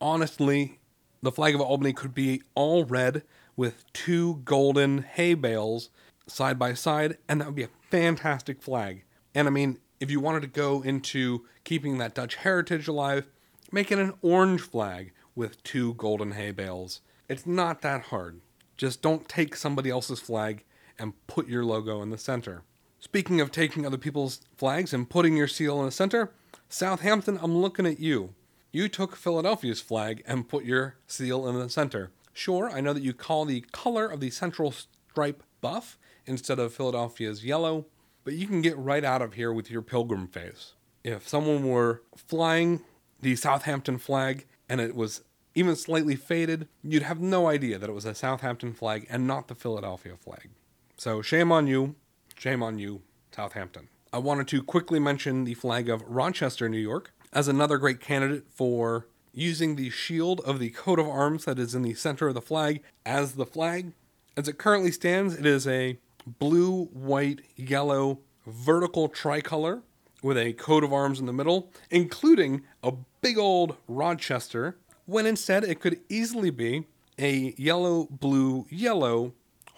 Honestly, 0.00 0.78
the 1.20 1.32
flag 1.32 1.56
of 1.56 1.60
Albany 1.60 1.92
could 1.92 2.14
be 2.14 2.42
all 2.54 2.84
red 2.84 3.24
with 3.56 3.92
two 3.92 4.40
golden 4.44 5.02
hay 5.02 5.34
bales 5.34 5.90
side 6.28 6.60
by 6.60 6.74
side, 6.74 7.18
and 7.28 7.40
that 7.40 7.46
would 7.46 7.56
be 7.56 7.64
a 7.64 7.70
fantastic 7.90 8.62
flag. 8.62 9.02
And 9.34 9.48
I 9.48 9.50
mean, 9.50 9.78
if 9.98 10.12
you 10.12 10.20
wanted 10.20 10.42
to 10.42 10.48
go 10.48 10.82
into 10.82 11.44
keeping 11.64 11.98
that 11.98 12.14
Dutch 12.14 12.36
heritage 12.36 12.86
alive, 12.86 13.26
make 13.72 13.90
it 13.90 13.98
an 13.98 14.12
orange 14.22 14.60
flag 14.60 15.10
with 15.34 15.62
two 15.62 15.94
golden 15.94 16.32
hay 16.32 16.50
bales. 16.50 17.00
It's 17.28 17.46
not 17.46 17.82
that 17.82 18.02
hard. 18.04 18.40
Just 18.76 19.02
don't 19.02 19.28
take 19.28 19.56
somebody 19.56 19.90
else's 19.90 20.20
flag 20.20 20.64
and 20.98 21.14
put 21.26 21.48
your 21.48 21.64
logo 21.64 22.02
in 22.02 22.10
the 22.10 22.18
center. 22.18 22.62
Speaking 22.98 23.40
of 23.40 23.52
taking 23.52 23.84
other 23.84 23.98
people's 23.98 24.40
flags 24.56 24.92
and 24.92 25.10
putting 25.10 25.36
your 25.36 25.48
seal 25.48 25.78
in 25.80 25.86
the 25.86 25.92
center, 25.92 26.32
Southampton, 26.68 27.38
I'm 27.42 27.56
looking 27.58 27.86
at 27.86 28.00
you. 28.00 28.34
You 28.72 28.88
took 28.88 29.14
Philadelphia's 29.14 29.80
flag 29.80 30.22
and 30.26 30.48
put 30.48 30.64
your 30.64 30.96
seal 31.06 31.46
in 31.46 31.58
the 31.58 31.68
center. 31.68 32.10
Sure, 32.32 32.68
I 32.70 32.80
know 32.80 32.92
that 32.92 33.02
you 33.02 33.12
call 33.12 33.44
the 33.44 33.60
color 33.72 34.06
of 34.06 34.20
the 34.20 34.30
central 34.30 34.72
stripe 34.72 35.42
buff 35.60 35.98
instead 36.26 36.58
of 36.58 36.74
Philadelphia's 36.74 37.44
yellow, 37.44 37.86
but 38.24 38.34
you 38.34 38.46
can 38.46 38.62
get 38.62 38.76
right 38.76 39.04
out 39.04 39.22
of 39.22 39.34
here 39.34 39.52
with 39.52 39.70
your 39.70 39.82
pilgrim 39.82 40.26
face. 40.26 40.72
If 41.04 41.28
someone 41.28 41.68
were 41.68 42.02
flying 42.16 42.82
the 43.20 43.36
Southampton 43.36 43.98
flag 43.98 44.46
and 44.68 44.80
it 44.80 44.94
was 44.94 45.22
even 45.54 45.76
slightly 45.76 46.16
faded, 46.16 46.68
you'd 46.82 47.02
have 47.02 47.20
no 47.20 47.46
idea 47.46 47.78
that 47.78 47.88
it 47.88 47.92
was 47.92 48.04
a 48.04 48.14
Southampton 48.14 48.72
flag 48.72 49.06
and 49.08 49.26
not 49.26 49.48
the 49.48 49.54
Philadelphia 49.54 50.16
flag. 50.16 50.50
So 50.96 51.22
shame 51.22 51.52
on 51.52 51.66
you, 51.66 51.94
shame 52.36 52.62
on 52.62 52.78
you, 52.78 53.02
Southampton. 53.34 53.88
I 54.12 54.18
wanted 54.18 54.48
to 54.48 54.62
quickly 54.62 54.98
mention 54.98 55.44
the 55.44 55.54
flag 55.54 55.88
of 55.88 56.02
Rochester, 56.06 56.68
New 56.68 56.78
York, 56.78 57.12
as 57.32 57.48
another 57.48 57.78
great 57.78 58.00
candidate 58.00 58.44
for 58.50 59.06
using 59.32 59.74
the 59.74 59.90
shield 59.90 60.40
of 60.40 60.60
the 60.60 60.70
coat 60.70 60.98
of 60.98 61.08
arms 61.08 61.44
that 61.44 61.58
is 61.58 61.74
in 61.74 61.82
the 61.82 61.94
center 61.94 62.28
of 62.28 62.34
the 62.34 62.40
flag 62.40 62.80
as 63.04 63.34
the 63.34 63.46
flag. 63.46 63.92
As 64.36 64.48
it 64.48 64.58
currently 64.58 64.92
stands, 64.92 65.36
it 65.36 65.46
is 65.46 65.66
a 65.66 65.98
blue, 66.26 66.84
white, 66.86 67.40
yellow 67.56 68.20
vertical 68.46 69.08
tricolor 69.08 69.82
with 70.24 70.38
a 70.38 70.54
coat 70.54 70.82
of 70.82 70.90
arms 70.90 71.20
in 71.20 71.26
the 71.26 71.32
middle, 71.34 71.70
including 71.90 72.62
a 72.82 72.90
big 73.20 73.36
old 73.36 73.76
Rochester, 73.86 74.78
when 75.04 75.26
instead 75.26 75.62
it 75.64 75.80
could 75.80 76.00
easily 76.08 76.48
be 76.48 76.86
a 77.18 77.54
yellow, 77.58 78.08
blue, 78.10 78.64
yellow 78.70 79.34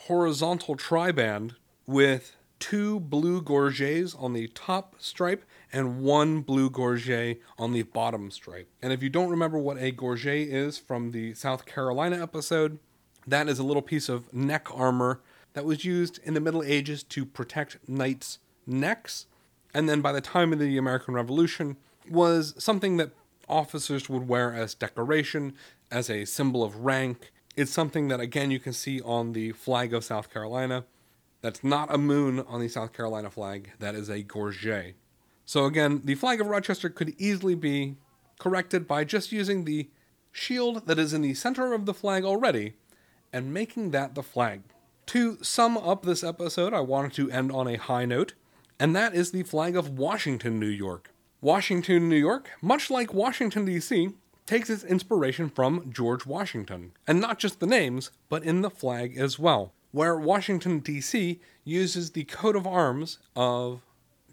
horizontal 0.06 0.76
triband 0.76 1.56
with 1.84 2.36
two 2.60 3.00
blue 3.00 3.42
gorgets 3.42 4.14
on 4.14 4.34
the 4.34 4.46
top 4.48 4.94
stripe 5.00 5.44
and 5.72 6.00
one 6.00 6.42
blue 6.42 6.70
gorget 6.70 7.40
on 7.58 7.72
the 7.72 7.82
bottom 7.82 8.30
stripe. 8.30 8.68
And 8.80 8.92
if 8.92 9.02
you 9.02 9.10
don't 9.10 9.30
remember 9.30 9.58
what 9.58 9.78
a 9.78 9.90
gorget 9.90 10.48
is 10.48 10.78
from 10.78 11.10
the 11.10 11.34
South 11.34 11.66
Carolina 11.66 12.22
episode, 12.22 12.78
that 13.26 13.48
is 13.48 13.58
a 13.58 13.64
little 13.64 13.82
piece 13.82 14.08
of 14.08 14.32
neck 14.32 14.68
armor 14.72 15.20
that 15.54 15.64
was 15.64 15.84
used 15.84 16.20
in 16.22 16.34
the 16.34 16.40
Middle 16.40 16.62
Ages 16.62 17.02
to 17.02 17.24
protect 17.24 17.88
knights' 17.88 18.38
necks. 18.64 19.26
And 19.76 19.90
then 19.90 20.00
by 20.00 20.12
the 20.12 20.22
time 20.22 20.54
of 20.54 20.58
the 20.58 20.78
American 20.78 21.12
Revolution, 21.12 21.76
was 22.08 22.54
something 22.56 22.96
that 22.96 23.10
officers 23.46 24.08
would 24.08 24.26
wear 24.26 24.54
as 24.54 24.72
decoration, 24.72 25.52
as 25.90 26.08
a 26.08 26.24
symbol 26.24 26.64
of 26.64 26.76
rank. 26.76 27.30
It's 27.56 27.72
something 27.72 28.08
that, 28.08 28.18
again, 28.18 28.50
you 28.50 28.58
can 28.58 28.72
see 28.72 29.02
on 29.02 29.34
the 29.34 29.52
flag 29.52 29.92
of 29.92 30.02
South 30.02 30.32
Carolina. 30.32 30.86
That's 31.42 31.62
not 31.62 31.94
a 31.94 31.98
moon 31.98 32.40
on 32.40 32.62
the 32.62 32.68
South 32.68 32.94
Carolina 32.94 33.28
flag, 33.28 33.72
that 33.78 33.94
is 33.94 34.08
a 34.08 34.22
gorget. 34.22 34.94
So, 35.44 35.66
again, 35.66 36.00
the 36.02 36.14
flag 36.14 36.40
of 36.40 36.46
Rochester 36.46 36.88
could 36.88 37.14
easily 37.18 37.54
be 37.54 37.96
corrected 38.38 38.88
by 38.88 39.04
just 39.04 39.30
using 39.30 39.66
the 39.66 39.90
shield 40.32 40.86
that 40.86 40.98
is 40.98 41.12
in 41.12 41.20
the 41.20 41.34
center 41.34 41.74
of 41.74 41.84
the 41.84 41.92
flag 41.92 42.24
already 42.24 42.76
and 43.30 43.52
making 43.52 43.90
that 43.90 44.14
the 44.14 44.22
flag. 44.22 44.62
To 45.08 45.36
sum 45.42 45.76
up 45.76 46.02
this 46.02 46.24
episode, 46.24 46.72
I 46.72 46.80
wanted 46.80 47.12
to 47.12 47.30
end 47.30 47.52
on 47.52 47.68
a 47.68 47.76
high 47.76 48.06
note, 48.06 48.32
and 48.78 48.94
that 48.94 49.14
is 49.14 49.30
the 49.30 49.42
flag 49.42 49.76
of 49.76 49.98
Washington, 49.98 50.60
New 50.60 50.66
York. 50.66 51.10
Washington, 51.40 52.08
New 52.08 52.16
York, 52.16 52.50
much 52.60 52.90
like 52.90 53.14
Washington, 53.14 53.64
D.C., 53.64 54.10
takes 54.46 54.70
its 54.70 54.84
inspiration 54.84 55.50
from 55.50 55.90
George 55.92 56.24
Washington, 56.24 56.92
and 57.06 57.20
not 57.20 57.38
just 57.38 57.60
the 57.60 57.66
names, 57.66 58.10
but 58.28 58.44
in 58.44 58.62
the 58.62 58.70
flag 58.70 59.16
as 59.16 59.38
well, 59.38 59.72
where 59.92 60.16
Washington, 60.16 60.78
D.C. 60.78 61.40
uses 61.64 62.10
the 62.10 62.24
coat 62.24 62.56
of 62.56 62.66
arms 62.66 63.18
of 63.34 63.82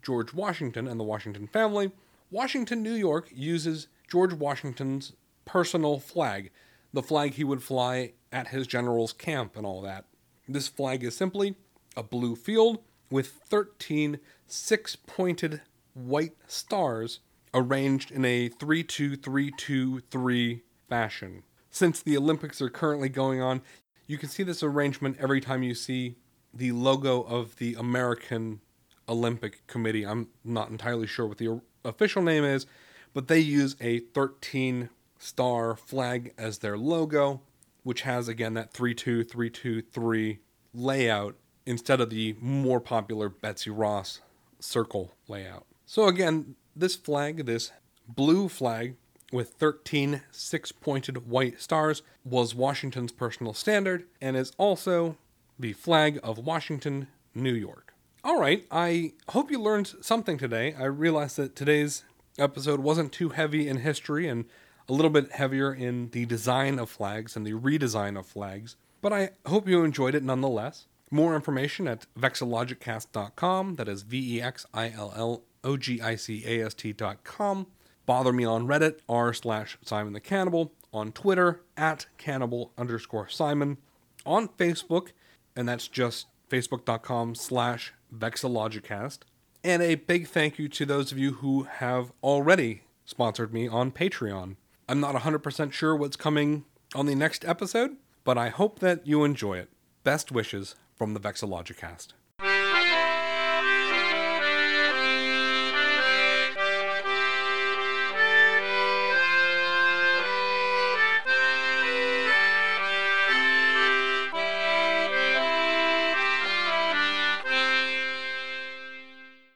George 0.01 0.33
Washington 0.33 0.87
and 0.87 0.99
the 0.99 1.03
Washington 1.03 1.47
family. 1.47 1.91
Washington, 2.29 2.83
New 2.83 2.93
York 2.93 3.29
uses 3.33 3.87
George 4.09 4.33
Washington's 4.33 5.13
personal 5.45 5.99
flag, 5.99 6.51
the 6.93 7.03
flag 7.03 7.33
he 7.33 7.43
would 7.43 7.63
fly 7.63 8.13
at 8.31 8.49
his 8.49 8.67
general's 8.67 9.13
camp 9.13 9.55
and 9.55 9.65
all 9.65 9.81
that. 9.81 10.05
This 10.47 10.67
flag 10.67 11.03
is 11.03 11.15
simply 11.15 11.55
a 11.95 12.03
blue 12.03 12.35
field 12.35 12.79
with 13.13 13.27
13 13.27 14.19
six 14.47 14.95
pointed 14.95 15.61
white 15.93 16.33
stars 16.47 17.19
arranged 17.53 18.09
in 18.09 18.25
a 18.25 18.49
3 18.49 18.83
2 18.83 19.15
3 19.15 19.51
2 19.55 19.99
3 19.99 20.63
fashion. 20.89 21.43
Since 21.69 22.01
the 22.01 22.17
Olympics 22.17 22.59
are 22.59 22.71
currently 22.71 23.09
going 23.09 23.39
on, 23.39 23.61
you 24.07 24.17
can 24.17 24.29
see 24.29 24.41
this 24.41 24.63
arrangement 24.63 25.17
every 25.19 25.41
time 25.41 25.61
you 25.61 25.75
see 25.75 26.15
the 26.51 26.71
logo 26.71 27.21
of 27.21 27.55
the 27.57 27.75
American 27.75 28.61
Olympic 29.07 29.67
Committee. 29.67 30.07
I'm 30.07 30.29
not 30.43 30.71
entirely 30.71 31.05
sure 31.05 31.27
what 31.27 31.37
the 31.37 31.61
official 31.85 32.23
name 32.23 32.43
is, 32.43 32.65
but 33.13 33.27
they 33.27 33.39
use 33.39 33.75
a 33.79 33.99
13 33.99 34.89
star 35.19 35.75
flag 35.75 36.33
as 36.35 36.57
their 36.57 36.79
logo, 36.79 37.41
which 37.83 38.01
has 38.01 38.27
again 38.27 38.55
that 38.55 38.73
3 38.73 38.95
2 38.95 39.23
3 39.23 39.49
2 39.51 39.81
3 39.83 40.39
layout 40.73 41.35
instead 41.65 42.01
of 42.01 42.09
the 42.09 42.35
more 42.39 42.79
popular 42.79 43.29
Betsy 43.29 43.69
Ross 43.69 44.21
circle 44.59 45.13
layout. 45.27 45.65
So 45.85 46.07
again, 46.07 46.55
this 46.75 46.95
flag, 46.95 47.45
this 47.45 47.71
blue 48.07 48.49
flag 48.49 48.95
with 49.31 49.49
13 49.49 50.21
six 50.31 50.71
pointed 50.71 51.27
white 51.27 51.59
stars, 51.59 52.01
was 52.23 52.55
Washington's 52.55 53.11
personal 53.11 53.53
standard 53.53 54.05
and 54.21 54.35
is 54.35 54.51
also 54.57 55.17
the 55.59 55.73
flag 55.73 56.19
of 56.23 56.37
Washington, 56.37 57.07
New 57.33 57.53
York. 57.53 57.93
All 58.23 58.39
right, 58.39 58.65
I 58.71 59.13
hope 59.29 59.51
you 59.51 59.59
learned 59.59 59.93
something 60.01 60.37
today. 60.37 60.73
I 60.75 60.85
realized 60.85 61.35
that 61.37 61.55
today's 61.55 62.05
episode 62.39 62.79
wasn't 62.79 63.11
too 63.11 63.29
heavy 63.29 63.67
in 63.67 63.77
history 63.77 64.27
and 64.27 64.45
a 64.87 64.93
little 64.93 65.11
bit 65.11 65.33
heavier 65.33 65.73
in 65.73 66.09
the 66.11 66.25
design 66.25 66.79
of 66.79 66.89
flags 66.89 67.35
and 67.35 67.45
the 67.45 67.53
redesign 67.53 68.17
of 68.17 68.25
flags, 68.25 68.75
but 69.01 69.13
I 69.13 69.31
hope 69.45 69.67
you 69.67 69.83
enjoyed 69.83 70.15
it 70.15 70.23
nonetheless. 70.23 70.87
More 71.13 71.35
information 71.35 71.87
at 71.87 72.07
vexillogicast.com, 72.19 73.75
that 73.75 73.87
is 73.87 74.01
V 74.01 74.37
E 74.37 74.41
X 74.41 74.65
I 74.73 74.89
L 74.89 75.13
L 75.15 75.43
O-G-I-C-A-S-T.com. 75.63 77.67
Bother 78.07 78.33
me 78.33 78.45
on 78.45 78.65
Reddit, 78.65 78.97
r 79.07 79.31
slash 79.31 79.77
Simon 79.83 80.13
the 80.13 80.19
Cannibal. 80.19 80.73
On 80.91 81.11
Twitter, 81.11 81.61
at 81.77 82.07
cannibal 82.17 82.71
underscore 82.79 83.29
Simon. 83.29 83.77
On 84.25 84.47
Facebook, 84.47 85.09
and 85.55 85.69
that's 85.69 85.87
just 85.87 86.25
facebook.com 86.49 87.35
slash 87.35 87.93
vexillogicast. 88.11 89.19
And 89.63 89.83
a 89.83 89.93
big 89.93 90.27
thank 90.27 90.57
you 90.57 90.67
to 90.69 90.83
those 90.83 91.11
of 91.11 91.19
you 91.19 91.33
who 91.33 91.63
have 91.63 92.11
already 92.23 92.85
sponsored 93.05 93.53
me 93.53 93.67
on 93.67 93.91
Patreon. 93.91 94.55
I'm 94.89 94.99
not 94.99 95.13
100% 95.13 95.73
sure 95.73 95.95
what's 95.95 96.17
coming 96.17 96.65
on 96.95 97.05
the 97.05 97.13
next 97.13 97.45
episode, 97.45 97.97
but 98.23 98.35
I 98.35 98.49
hope 98.49 98.79
that 98.79 99.05
you 99.05 99.23
enjoy 99.23 99.59
it. 99.59 99.69
Best 100.03 100.31
wishes 100.31 100.73
from 101.03 101.13
the 101.13 101.19
Vexillogicast. 101.19 102.13